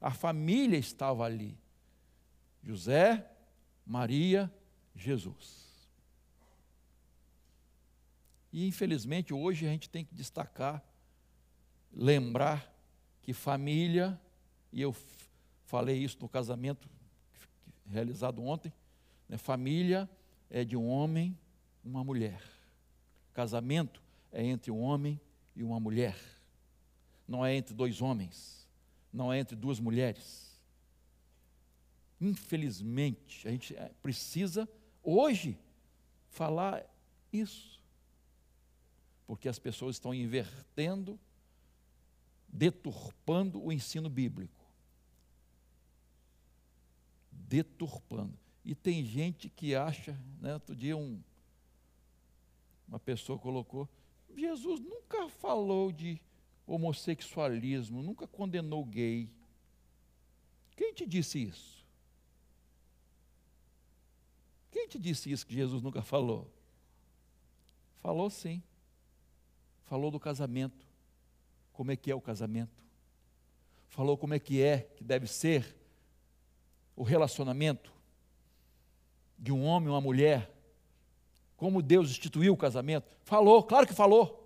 A 0.00 0.12
família 0.12 0.78
estava 0.78 1.24
ali. 1.24 1.58
José, 2.62 3.28
Maria, 3.84 4.52
Jesus. 4.94 5.64
E 8.52 8.66
infelizmente 8.66 9.34
hoje 9.34 9.66
a 9.66 9.70
gente 9.70 9.90
tem 9.90 10.04
que 10.04 10.14
destacar, 10.14 10.82
lembrar 11.92 12.72
que 13.22 13.32
família 13.32 14.20
e 14.72 14.80
eu 14.80 14.94
falei 15.66 15.98
isso 15.98 16.18
no 16.20 16.28
casamento 16.28 16.88
realizado 17.86 18.42
ontem, 18.44 18.72
né? 19.28 19.36
família 19.36 20.08
é 20.50 20.64
de 20.64 20.76
um 20.76 20.86
homem, 20.86 21.36
uma 21.84 22.04
mulher. 22.04 22.40
Casamento 23.32 24.00
é 24.32 24.44
entre 24.44 24.70
um 24.70 24.80
homem 24.80 25.20
e 25.56 25.62
uma 25.62 25.80
mulher. 25.80 26.16
Não 27.26 27.44
é 27.44 27.54
entre 27.54 27.74
dois 27.74 28.00
homens, 28.00 28.68
não 29.12 29.32
é 29.32 29.38
entre 29.38 29.56
duas 29.56 29.80
mulheres. 29.80 30.60
Infelizmente, 32.20 33.46
a 33.48 33.50
gente 33.50 33.74
é, 33.74 33.90
precisa 34.02 34.68
hoje 35.04 35.56
falar 36.30 36.84
isso. 37.32 37.80
Porque 39.26 39.48
as 39.48 39.58
pessoas 39.58 39.96
estão 39.96 40.12
invertendo, 40.12 41.18
deturpando 42.48 43.62
o 43.62 43.72
ensino 43.72 44.10
bíblico 44.10 44.64
deturpando. 47.54 48.36
E 48.64 48.74
tem 48.74 49.04
gente 49.04 49.48
que 49.48 49.74
acha, 49.74 50.18
né, 50.40 50.54
outro 50.54 50.74
dia 50.74 50.96
um, 50.96 51.20
uma 52.88 52.98
pessoa 52.98 53.38
colocou, 53.38 53.88
Jesus 54.34 54.80
nunca 54.80 55.28
falou 55.28 55.92
de 55.92 56.20
homossexualismo, 56.66 58.02
nunca 58.02 58.26
condenou 58.26 58.84
gay. 58.84 59.30
Quem 60.74 60.92
te 60.92 61.06
disse 61.06 61.42
isso? 61.42 61.83
Quem 64.74 64.88
te 64.88 64.98
disse 64.98 65.30
isso 65.30 65.46
que 65.46 65.54
Jesus 65.54 65.80
nunca 65.80 66.02
falou? 66.02 66.50
Falou 68.02 68.28
sim. 68.28 68.60
Falou 69.84 70.10
do 70.10 70.18
casamento. 70.18 70.84
Como 71.72 71.92
é 71.92 71.96
que 71.96 72.10
é 72.10 72.14
o 72.14 72.20
casamento? 72.20 72.82
Falou 73.88 74.18
como 74.18 74.34
é 74.34 74.40
que 74.40 74.60
é, 74.60 74.80
que 74.96 75.04
deve 75.04 75.28
ser 75.28 75.76
o 76.96 77.04
relacionamento 77.04 77.92
de 79.38 79.52
um 79.52 79.62
homem 79.62 79.88
e 79.88 79.92
uma 79.92 80.00
mulher, 80.00 80.52
como 81.56 81.80
Deus 81.80 82.10
instituiu 82.10 82.52
o 82.52 82.56
casamento? 82.56 83.06
Falou, 83.22 83.62
claro 83.62 83.86
que 83.86 83.94
falou. 83.94 84.44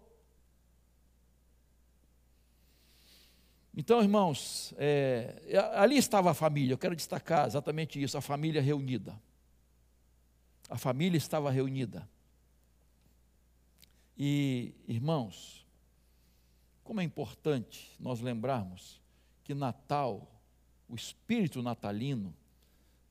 Então, 3.74 4.02
irmãos, 4.02 4.74
é, 4.76 5.40
ali 5.74 5.96
estava 5.96 6.32
a 6.32 6.34
família, 6.34 6.74
eu 6.74 6.78
quero 6.78 6.94
destacar 6.94 7.46
exatamente 7.46 8.02
isso, 8.02 8.18
a 8.18 8.20
família 8.20 8.60
reunida. 8.60 9.18
A 10.68 10.76
família 10.76 11.16
estava 11.16 11.50
reunida. 11.50 12.08
E, 14.16 14.74
irmãos, 14.86 15.66
como 16.84 17.00
é 17.00 17.04
importante 17.04 17.94
nós 17.98 18.20
lembrarmos 18.20 19.00
que 19.44 19.54
Natal 19.54 20.38
o 20.88 20.94
espírito 20.94 21.62
natalino, 21.62 22.34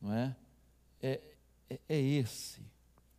não 0.01 0.11
é? 0.11 0.35
é? 1.01 1.21
é, 1.69 1.79
é 1.87 1.99
esse. 1.99 2.61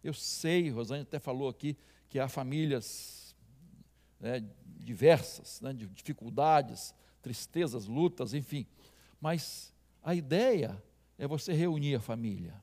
Eu 0.03 0.13
sei, 0.13 0.69
Rosane 0.71 1.03
até 1.03 1.19
falou 1.19 1.49
aqui, 1.49 1.77
que 2.09 2.19
há 2.19 2.29
famílias 2.29 3.37
né, 4.19 4.45
diversas, 4.67 5.61
né, 5.61 5.73
de 5.73 5.87
dificuldades, 5.87 6.95
tristezas, 7.23 7.87
lutas, 7.87 8.35
enfim. 8.35 8.67
Mas 9.21 9.73
a 10.03 10.15
ideia 10.15 10.83
é 11.17 11.27
você 11.27 11.53
reunir 11.53 11.95
a 11.95 12.01
família. 12.01 12.55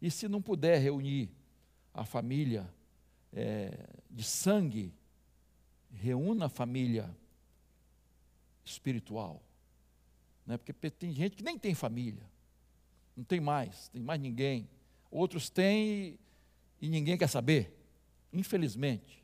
E 0.00 0.10
se 0.10 0.28
não 0.28 0.40
puder 0.40 0.78
reunir 0.78 1.30
a 1.92 2.04
família 2.04 2.72
é, 3.32 3.86
de 4.10 4.24
sangue, 4.24 4.92
reúna 5.92 6.46
a 6.46 6.48
família 6.48 7.14
espiritual. 8.64 9.42
Né? 10.46 10.56
Porque 10.56 10.72
tem 10.90 11.12
gente 11.12 11.36
que 11.36 11.42
nem 11.42 11.58
tem 11.58 11.74
família, 11.74 12.22
não 13.16 13.24
tem 13.24 13.40
mais, 13.40 13.88
tem 13.88 14.00
mais 14.00 14.20
ninguém. 14.20 14.68
Outros 15.10 15.50
têm 15.50 15.88
e, 15.88 16.18
e 16.80 16.88
ninguém 16.88 17.18
quer 17.18 17.28
saber, 17.28 17.76
infelizmente. 18.32 19.22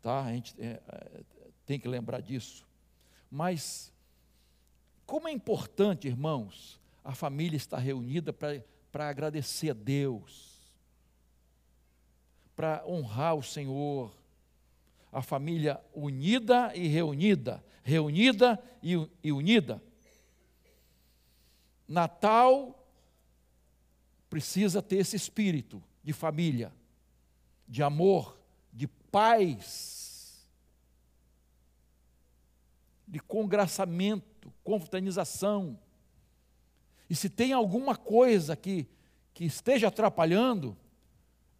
Tá? 0.00 0.24
A 0.24 0.32
gente 0.32 0.54
é, 0.60 0.80
é, 0.86 1.22
tem 1.66 1.80
que 1.80 1.88
lembrar 1.88 2.20
disso. 2.20 2.66
Mas, 3.30 3.92
como 5.06 5.26
é 5.26 5.32
importante, 5.32 6.06
irmãos, 6.06 6.80
a 7.02 7.14
família 7.14 7.56
estar 7.56 7.78
reunida 7.78 8.32
para 8.32 8.62
agradecer 9.08 9.70
a 9.70 9.74
Deus, 9.74 10.54
para 12.54 12.84
honrar 12.86 13.34
o 13.34 13.42
Senhor, 13.42 14.14
a 15.12 15.22
família 15.22 15.80
unida 15.92 16.72
e 16.74 16.86
reunida, 16.88 17.64
reunida 17.82 18.62
e, 18.82 18.94
e 19.22 19.32
unida. 19.32 19.82
Natal 21.86 22.84
precisa 24.30 24.82
ter 24.82 24.96
esse 24.96 25.16
espírito 25.16 25.82
de 26.02 26.12
família, 26.12 26.72
de 27.68 27.82
amor, 27.82 28.38
de 28.72 28.86
paz, 28.86 30.44
de 33.06 33.20
congraçamento, 33.20 34.52
confraternização. 34.64 35.78
E 37.14 37.16
se 37.16 37.30
tem 37.30 37.52
alguma 37.52 37.94
coisa 37.94 38.56
que, 38.56 38.88
que 39.32 39.44
esteja 39.44 39.86
atrapalhando, 39.86 40.76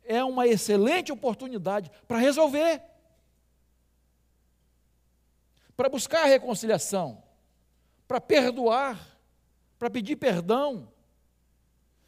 é 0.03 0.25
uma 0.25 0.49
excelente 0.49 1.13
oportunidade 1.13 1.93
para 2.09 2.19
resolver 2.19 2.83
para 5.77 5.89
buscar 5.89 6.23
a 6.23 6.27
reconciliação, 6.27 7.23
para 8.09 8.21
perdoar, 8.21 9.17
para 9.79 9.89
pedir 9.89 10.17
perdão. 10.17 10.89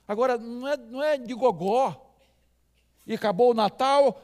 Agora, 0.09 0.37
não 0.37 0.67
é, 0.67 0.77
não 0.77 1.03
é 1.03 1.17
de 1.17 1.35
gogó, 1.35 2.13
e 3.07 3.15
acabou 3.15 3.53
o 3.53 3.55
Natal, 3.55 4.21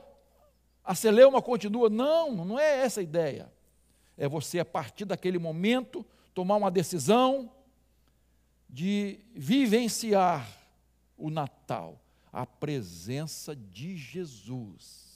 a 0.84 0.96
celeuma 0.96 1.40
continua. 1.40 1.88
Não, 1.88 2.32
não 2.32 2.58
é 2.58 2.80
essa 2.80 2.98
a 2.98 3.04
ideia. 3.04 3.52
É 4.18 4.28
você, 4.28 4.58
a 4.58 4.64
partir 4.64 5.04
daquele 5.04 5.38
momento, 5.38 6.04
tomar 6.34 6.56
uma 6.56 6.72
decisão 6.72 7.48
de 8.72 9.20
vivenciar 9.34 10.50
o 11.14 11.28
Natal, 11.28 12.00
a 12.32 12.46
presença 12.46 13.54
de 13.54 13.98
Jesus. 13.98 15.12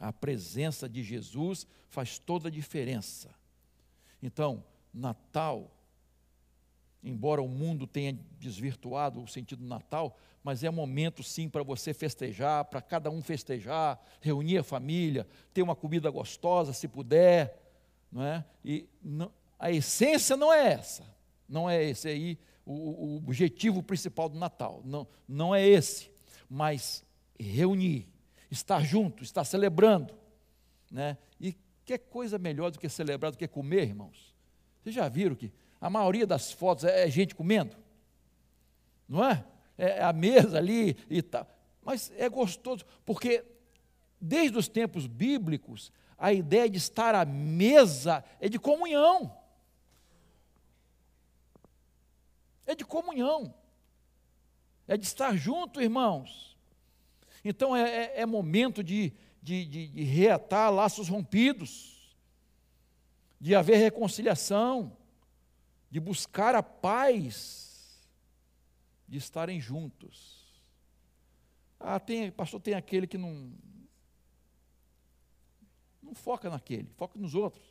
A 0.00 0.12
presença 0.12 0.88
de 0.88 1.04
Jesus 1.04 1.68
faz 1.88 2.18
toda 2.18 2.48
a 2.48 2.50
diferença. 2.50 3.30
Então, 4.20 4.64
Natal, 4.92 5.70
embora 7.04 7.40
o 7.40 7.48
mundo 7.48 7.86
tenha 7.86 8.18
desvirtuado 8.40 9.22
o 9.22 9.28
sentido 9.28 9.60
do 9.60 9.68
Natal, 9.68 10.18
mas 10.42 10.64
é 10.64 10.70
momento 10.70 11.22
sim 11.22 11.48
para 11.48 11.62
você 11.62 11.94
festejar, 11.94 12.64
para 12.64 12.82
cada 12.82 13.08
um 13.08 13.22
festejar, 13.22 14.02
reunir 14.20 14.58
a 14.58 14.64
família, 14.64 15.28
ter 15.54 15.62
uma 15.62 15.76
comida 15.76 16.10
gostosa, 16.10 16.72
se 16.72 16.88
puder, 16.88 17.72
não 18.10 18.24
é? 18.24 18.44
E 18.64 18.88
não, 19.00 19.30
a 19.62 19.70
essência 19.70 20.36
não 20.36 20.52
é 20.52 20.72
essa, 20.72 21.04
não 21.48 21.70
é 21.70 21.84
esse 21.84 22.08
aí 22.08 22.36
o, 22.66 22.72
o 22.72 23.16
objetivo 23.18 23.80
principal 23.80 24.28
do 24.28 24.36
Natal, 24.36 24.82
não, 24.84 25.06
não 25.28 25.54
é 25.54 25.64
esse, 25.64 26.10
mas 26.50 27.04
reunir, 27.38 28.08
estar 28.50 28.80
junto, 28.80 29.22
estar 29.22 29.44
celebrando. 29.44 30.12
Né? 30.90 31.16
E 31.40 31.56
que 31.84 31.96
coisa 31.96 32.38
melhor 32.38 32.72
do 32.72 32.78
que 32.80 32.88
celebrar, 32.88 33.30
do 33.30 33.38
que 33.38 33.46
comer, 33.46 33.84
irmãos? 33.84 34.34
Vocês 34.82 34.96
já 34.96 35.08
viram 35.08 35.36
que 35.36 35.52
a 35.80 35.88
maioria 35.88 36.26
das 36.26 36.50
fotos 36.50 36.82
é, 36.82 37.06
é 37.06 37.08
gente 37.08 37.32
comendo? 37.32 37.76
Não 39.08 39.24
é? 39.24 39.44
É 39.78 40.02
a 40.02 40.12
mesa 40.12 40.58
ali 40.58 40.96
e 41.08 41.22
tal. 41.22 41.48
Mas 41.84 42.12
é 42.16 42.28
gostoso, 42.28 42.84
porque 43.06 43.44
desde 44.20 44.58
os 44.58 44.66
tempos 44.66 45.06
bíblicos, 45.06 45.92
a 46.18 46.32
ideia 46.32 46.68
de 46.68 46.78
estar 46.78 47.14
à 47.14 47.24
mesa 47.24 48.24
é 48.40 48.48
de 48.48 48.58
comunhão. 48.58 49.40
É 52.72 52.74
de 52.74 52.86
comunhão. 52.86 53.54
É 54.88 54.96
de 54.96 55.04
estar 55.04 55.36
junto, 55.36 55.80
irmãos. 55.80 56.56
Então 57.44 57.76
é, 57.76 57.82
é, 57.82 58.20
é 58.20 58.26
momento 58.26 58.82
de, 58.82 59.12
de, 59.42 59.66
de, 59.66 59.88
de 59.88 60.02
reatar 60.04 60.72
laços 60.72 61.06
rompidos, 61.08 62.16
de 63.38 63.54
haver 63.54 63.76
reconciliação, 63.76 64.96
de 65.90 66.00
buscar 66.00 66.54
a 66.54 66.62
paz, 66.62 68.08
de 69.06 69.18
estarem 69.18 69.60
juntos. 69.60 70.40
Ah, 71.78 72.00
tem, 72.00 72.30
pastor, 72.30 72.58
tem 72.58 72.72
aquele 72.72 73.06
que 73.06 73.18
não, 73.18 73.52
não 76.02 76.14
foca 76.14 76.48
naquele, 76.48 76.88
foca 76.96 77.18
nos 77.18 77.34
outros, 77.34 77.66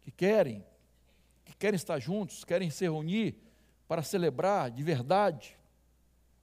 que 0.00 0.10
querem, 0.10 0.64
que 1.44 1.54
querem 1.54 1.76
estar 1.76 2.00
juntos, 2.00 2.44
querem 2.44 2.68
se 2.68 2.82
reunir 2.82 3.47
para 3.88 4.02
celebrar 4.02 4.70
de 4.70 4.82
verdade. 4.82 5.56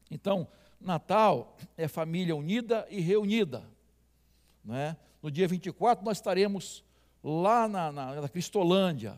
Então, 0.09 0.47
Natal 0.81 1.55
é 1.77 1.87
família 1.87 2.35
unida 2.35 2.85
e 2.89 2.99
reunida. 2.99 3.63
Né? 4.63 4.97
No 5.21 5.29
dia 5.29 5.47
24 5.47 6.03
nós 6.03 6.17
estaremos 6.17 6.83
lá 7.23 7.67
na, 7.67 7.91
na, 7.91 8.21
na 8.21 8.29
Cristolândia. 8.29 9.17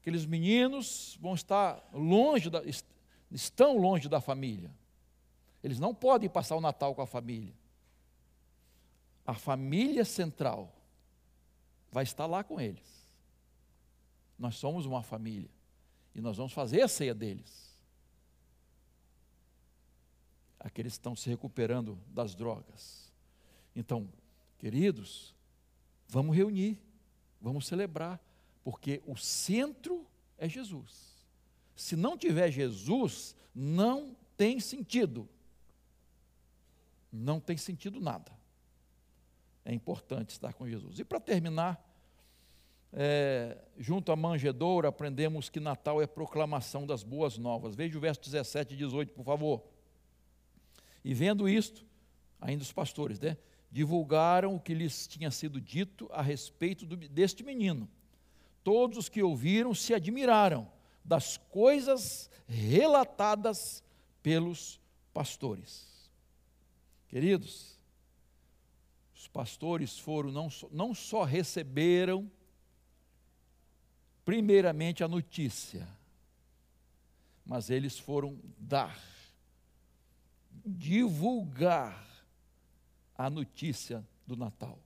Aqueles 0.00 0.26
meninos 0.26 1.18
vão 1.20 1.34
estar 1.34 1.82
longe, 1.92 2.50
da, 2.50 2.62
estão 3.30 3.76
longe 3.78 4.08
da 4.08 4.20
família. 4.20 4.70
Eles 5.62 5.80
não 5.80 5.94
podem 5.94 6.28
passar 6.28 6.56
o 6.56 6.60
Natal 6.60 6.94
com 6.94 7.02
a 7.02 7.06
família. 7.06 7.54
A 9.26 9.34
família 9.34 10.04
central 10.04 10.72
vai 11.90 12.04
estar 12.04 12.26
lá 12.26 12.44
com 12.44 12.60
eles. 12.60 13.06
Nós 14.38 14.54
somos 14.56 14.86
uma 14.86 15.02
família. 15.02 15.50
E 16.18 16.20
nós 16.20 16.36
vamos 16.36 16.52
fazer 16.52 16.82
a 16.82 16.88
ceia 16.88 17.14
deles 17.14 17.68
aqueles 20.58 20.94
que 20.94 20.98
estão 20.98 21.14
se 21.14 21.30
recuperando 21.30 21.96
das 22.08 22.34
drogas. 22.34 23.12
Então, 23.72 24.12
queridos, 24.58 25.32
vamos 26.08 26.36
reunir, 26.36 26.82
vamos 27.40 27.68
celebrar, 27.68 28.20
porque 28.64 29.00
o 29.06 29.16
centro 29.16 30.04
é 30.36 30.48
Jesus. 30.48 31.24
Se 31.76 31.94
não 31.94 32.18
tiver 32.18 32.50
Jesus, 32.50 33.36
não 33.54 34.16
tem 34.36 34.58
sentido. 34.58 35.28
Não 37.12 37.38
tem 37.38 37.56
sentido 37.56 38.00
nada. 38.00 38.32
É 39.64 39.72
importante 39.72 40.30
estar 40.30 40.52
com 40.52 40.68
Jesus. 40.68 40.98
E 40.98 41.04
para 41.04 41.20
terminar, 41.20 41.80
é, 42.92 43.58
junto 43.78 44.10
à 44.10 44.16
manjedoura, 44.16 44.88
aprendemos 44.88 45.48
que 45.48 45.60
Natal 45.60 46.00
é 46.00 46.06
proclamação 46.06 46.86
das 46.86 47.02
boas 47.02 47.36
novas. 47.36 47.74
Veja 47.74 47.96
o 47.96 48.00
verso 48.00 48.20
17 48.22 48.74
e 48.74 48.76
18, 48.76 49.12
por 49.12 49.24
favor. 49.24 49.62
E 51.04 51.14
vendo 51.14 51.48
isto, 51.48 51.84
ainda 52.40 52.62
os 52.62 52.72
pastores, 52.72 53.20
né, 53.20 53.36
divulgaram 53.70 54.54
o 54.54 54.60
que 54.60 54.74
lhes 54.74 55.06
tinha 55.06 55.30
sido 55.30 55.60
dito 55.60 56.08
a 56.12 56.22
respeito 56.22 56.86
do, 56.86 56.96
deste 56.96 57.42
menino. 57.42 57.88
Todos 58.64 58.98
os 58.98 59.08
que 59.08 59.22
ouviram 59.22 59.74
se 59.74 59.94
admiraram 59.94 60.70
das 61.04 61.36
coisas 61.36 62.30
relatadas 62.46 63.82
pelos 64.22 64.80
pastores. 65.12 65.86
Queridos, 67.08 67.78
os 69.14 69.26
pastores 69.26 69.98
foram, 69.98 70.30
não 70.30 70.48
não 70.70 70.94
só 70.94 71.24
receberam, 71.24 72.30
primeiramente, 74.28 75.02
a 75.02 75.08
notícia, 75.08 75.88
mas 77.46 77.70
eles 77.70 77.98
foram 77.98 78.38
dar 78.58 79.02
divulgar 80.66 82.06
a 83.16 83.30
notícia 83.30 84.06
do 84.26 84.36
Natal, 84.36 84.78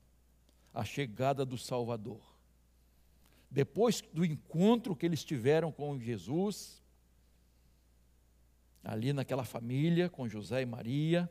a 0.73 0.85
chegada 0.85 1.45
do 1.45 1.59
Salvador. 1.59 2.23
Depois 3.51 4.01
do 4.13 4.25
encontro 4.25 4.95
que 4.95 5.05
eles 5.05 5.25
tiveram 5.25 5.73
com 5.73 5.99
Jesus, 5.99 6.81
ali 8.85 9.13
naquela 9.13 9.43
família, 9.43 10.09
com 10.09 10.29
José 10.29 10.63
e 10.63 10.67
Maria, 10.67 11.29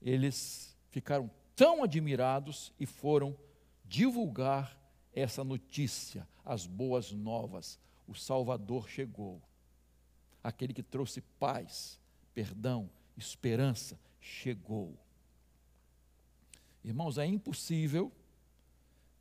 eles 0.00 0.74
ficaram 0.88 1.30
tão 1.54 1.82
admirados 1.82 2.72
e 2.80 2.86
foram 2.86 3.36
divulgar 3.84 4.77
essa 5.14 5.42
notícia, 5.42 6.26
as 6.44 6.66
boas 6.66 7.12
novas. 7.12 7.78
O 8.06 8.14
Salvador 8.14 8.88
chegou. 8.88 9.40
Aquele 10.42 10.72
que 10.72 10.82
trouxe 10.82 11.20
paz, 11.38 11.98
perdão, 12.34 12.88
esperança, 13.16 13.98
chegou. 14.20 14.96
Irmãos, 16.84 17.18
é 17.18 17.26
impossível 17.26 18.12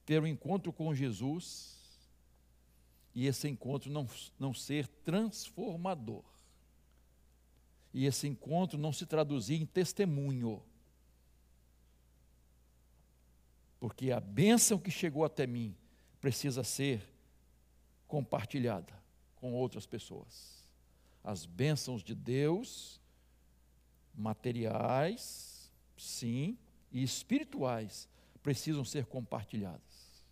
ter 0.06 0.22
um 0.22 0.28
encontro 0.28 0.72
com 0.72 0.94
Jesus 0.96 1.76
e 3.14 3.26
esse 3.26 3.48
encontro 3.48 3.92
não, 3.92 4.08
não 4.40 4.54
ser 4.54 4.88
transformador. 5.04 6.24
E 7.94 8.06
esse 8.06 8.28
encontro 8.28 8.78
não 8.78 8.94
se 8.94 9.06
traduzir 9.06 9.60
em 9.60 9.66
testemunho. 9.66 10.62
Porque 13.80 14.12
a 14.12 14.20
bênção 14.20 14.80
que 14.80 14.92
chegou 14.92 15.24
até 15.24 15.46
mim 15.46 15.76
precisa 16.20 16.64
ser 16.64 17.02
compartilhada 18.08 18.94
com 19.36 19.54
outras 19.54 19.86
pessoas. 19.86 20.66
As 21.24 21.46
bênçãos 21.46 22.04
de 22.04 22.16
Deus, 22.16 23.02
materiais, 24.16 25.72
sim, 25.98 26.58
e 26.92 27.04
espirituais, 27.04 28.08
precisam 28.42 28.84
ser 28.84 29.06
compartilhadas. 29.06 30.26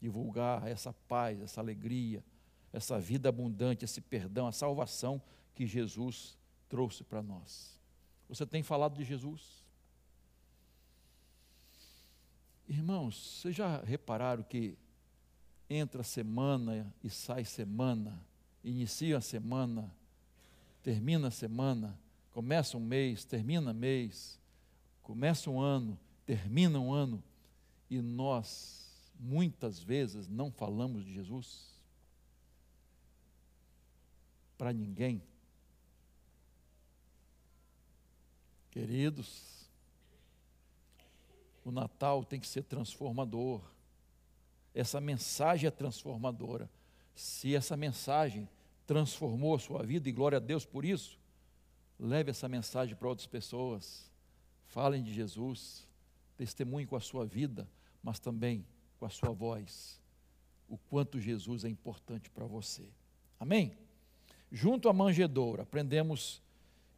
Divulgar 0.00 0.66
essa 0.66 0.92
paz, 0.92 1.40
essa 1.40 1.60
alegria, 1.60 2.24
essa 2.72 2.98
vida 2.98 3.28
abundante, 3.28 3.84
esse 3.84 4.00
perdão, 4.00 4.46
a 4.46 4.52
salvação 4.52 5.22
que 5.54 5.66
Jesus 5.66 6.36
trouxe 6.68 7.04
para 7.04 7.22
nós. 7.22 7.78
Você 8.28 8.46
tem 8.46 8.62
falado 8.62 8.96
de 8.96 9.04
Jesus? 9.04 9.61
Irmãos, 12.68 13.40
vocês 13.40 13.54
já 13.54 13.82
repararam 13.82 14.42
que 14.42 14.76
entra 15.68 16.02
semana 16.02 16.94
e 17.02 17.10
sai 17.10 17.44
semana, 17.44 18.24
inicia 18.62 19.18
a 19.18 19.20
semana, 19.20 19.92
termina 20.82 21.28
a 21.28 21.30
semana, 21.30 21.98
começa 22.30 22.76
um 22.76 22.80
mês, 22.80 23.24
termina 23.24 23.72
mês, 23.72 24.38
começa 25.02 25.50
um 25.50 25.60
ano, 25.60 25.98
termina 26.24 26.78
um 26.78 26.92
ano, 26.92 27.22
e 27.90 28.00
nós, 28.00 29.12
muitas 29.18 29.82
vezes, 29.82 30.28
não 30.28 30.50
falamos 30.50 31.04
de 31.04 31.12
Jesus 31.12 31.72
para 34.56 34.72
ninguém. 34.72 35.22
Queridos, 38.70 39.61
o 41.64 41.72
Natal 41.72 42.24
tem 42.24 42.40
que 42.40 42.46
ser 42.46 42.62
transformador. 42.62 43.62
Essa 44.74 45.00
mensagem 45.00 45.68
é 45.68 45.70
transformadora. 45.70 46.68
Se 47.14 47.54
essa 47.54 47.76
mensagem 47.76 48.48
transformou 48.86 49.54
a 49.54 49.58
sua 49.58 49.82
vida, 49.82 50.08
e 50.08 50.12
glória 50.12 50.38
a 50.38 50.40
Deus 50.40 50.64
por 50.64 50.84
isso, 50.84 51.18
leve 51.98 52.30
essa 52.30 52.48
mensagem 52.48 52.96
para 52.96 53.08
outras 53.08 53.26
pessoas. 53.26 54.10
Falem 54.66 55.02
de 55.02 55.12
Jesus, 55.12 55.86
testemunhem 56.36 56.86
com 56.86 56.96
a 56.96 57.00
sua 57.00 57.24
vida, 57.24 57.68
mas 58.02 58.18
também 58.18 58.66
com 58.98 59.06
a 59.06 59.10
sua 59.10 59.30
voz, 59.30 60.00
o 60.68 60.78
quanto 60.78 61.20
Jesus 61.20 61.64
é 61.64 61.68
importante 61.68 62.30
para 62.30 62.46
você. 62.46 62.84
Amém? 63.38 63.76
Junto 64.50 64.88
à 64.88 64.92
manjedoura, 64.92 65.62
aprendemos 65.62 66.42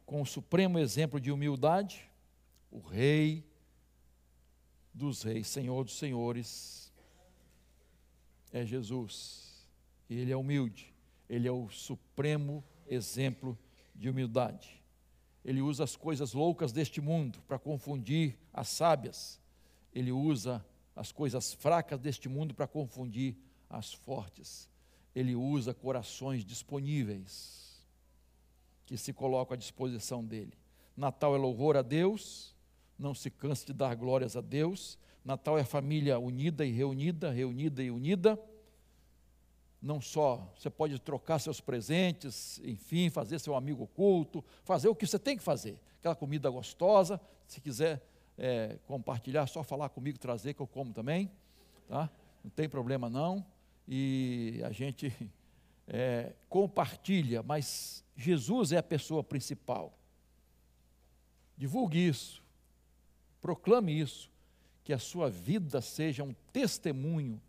com 0.05 0.21
o 0.21 0.25
supremo 0.25 0.77
exemplo 0.77 1.19
de 1.19 1.31
humildade, 1.31 2.09
o 2.71 2.79
Rei 2.79 3.43
dos 4.95 5.23
Reis, 5.23 5.47
Senhor 5.47 5.83
dos 5.83 5.97
Senhores, 5.97 6.91
é 8.51 8.65
Jesus. 8.65 9.67
Ele 10.09 10.31
é 10.31 10.37
humilde, 10.37 10.93
ele 11.29 11.47
é 11.47 11.51
o 11.51 11.69
supremo 11.69 12.63
exemplo 12.87 13.57
de 13.93 14.09
humildade. 14.09 14.81
Ele 15.43 15.61
usa 15.61 15.83
as 15.83 15.95
coisas 15.95 16.33
loucas 16.33 16.71
deste 16.71 17.01
mundo 17.01 17.41
para 17.47 17.59
confundir 17.59 18.37
as 18.53 18.69
sábias. 18.69 19.39
Ele 19.93 20.11
usa 20.11 20.65
as 20.95 21.11
coisas 21.11 21.53
fracas 21.53 21.99
deste 21.99 22.29
mundo 22.29 22.53
para 22.53 22.65
confundir 22.65 23.35
as 23.69 23.93
fortes. 23.93 24.69
Ele 25.13 25.35
usa 25.35 25.73
corações 25.73 26.45
disponíveis 26.45 27.85
que 28.85 28.97
se 28.97 29.11
colocam 29.11 29.55
à 29.55 29.57
disposição 29.57 30.23
dele. 30.23 30.53
Natal 30.95 31.35
é 31.35 31.37
louvor 31.37 31.75
a 31.75 31.81
Deus, 31.81 32.54
não 32.97 33.13
se 33.13 33.29
canse 33.29 33.65
de 33.65 33.73
dar 33.73 33.95
glórias 33.95 34.35
a 34.35 34.41
Deus. 34.41 34.97
Natal 35.23 35.57
é 35.57 35.63
família 35.63 36.19
unida 36.19 36.65
e 36.65 36.71
reunida, 36.71 37.31
reunida 37.31 37.83
e 37.83 37.91
unida. 37.91 38.39
Não 39.81 39.99
só 40.01 40.51
você 40.57 40.69
pode 40.69 40.97
trocar 40.99 41.39
seus 41.39 41.59
presentes, 41.59 42.59
enfim, 42.63 43.09
fazer 43.09 43.39
seu 43.39 43.55
amigo 43.55 43.83
oculto, 43.83 44.43
fazer 44.63 44.87
o 44.87 44.95
que 44.95 45.05
você 45.05 45.19
tem 45.19 45.37
que 45.37 45.43
fazer. 45.43 45.79
Aquela 45.99 46.15
comida 46.15 46.49
gostosa, 46.49 47.19
se 47.47 47.61
quiser 47.61 48.01
é, 48.37 48.77
compartilhar, 48.87 49.47
só 49.47 49.63
falar 49.63 49.89
comigo, 49.89 50.17
trazer 50.17 50.53
que 50.53 50.61
eu 50.61 50.67
como 50.67 50.93
também, 50.93 51.31
tá? 51.87 52.09
Não 52.43 52.49
tem 52.51 52.69
problema 52.69 53.09
não. 53.09 53.45
E 53.87 54.61
a 54.63 54.71
gente 54.71 55.13
é, 55.87 56.33
compartilha, 56.49 57.43
mas 57.43 58.03
Jesus 58.15 58.71
é 58.71 58.77
a 58.77 58.83
pessoa 58.83 59.23
principal. 59.23 59.97
Divulgue 61.57 62.07
isso, 62.07 62.43
proclame 63.45 63.91
isso, 63.99 64.27
que 64.83 64.91
a 64.91 64.97
sua 64.97 65.29
vida 65.29 65.79
seja 65.79 66.23
um 66.23 66.33
testemunho 66.51 67.39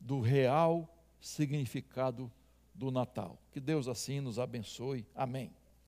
do 0.00 0.22
real 0.22 0.88
significado 1.20 2.32
do 2.74 2.90
Natal. 2.90 3.38
Que 3.50 3.60
Deus 3.60 3.88
assim 3.88 4.22
nos 4.22 4.38
abençoe. 4.38 5.04
Amém. 5.14 5.52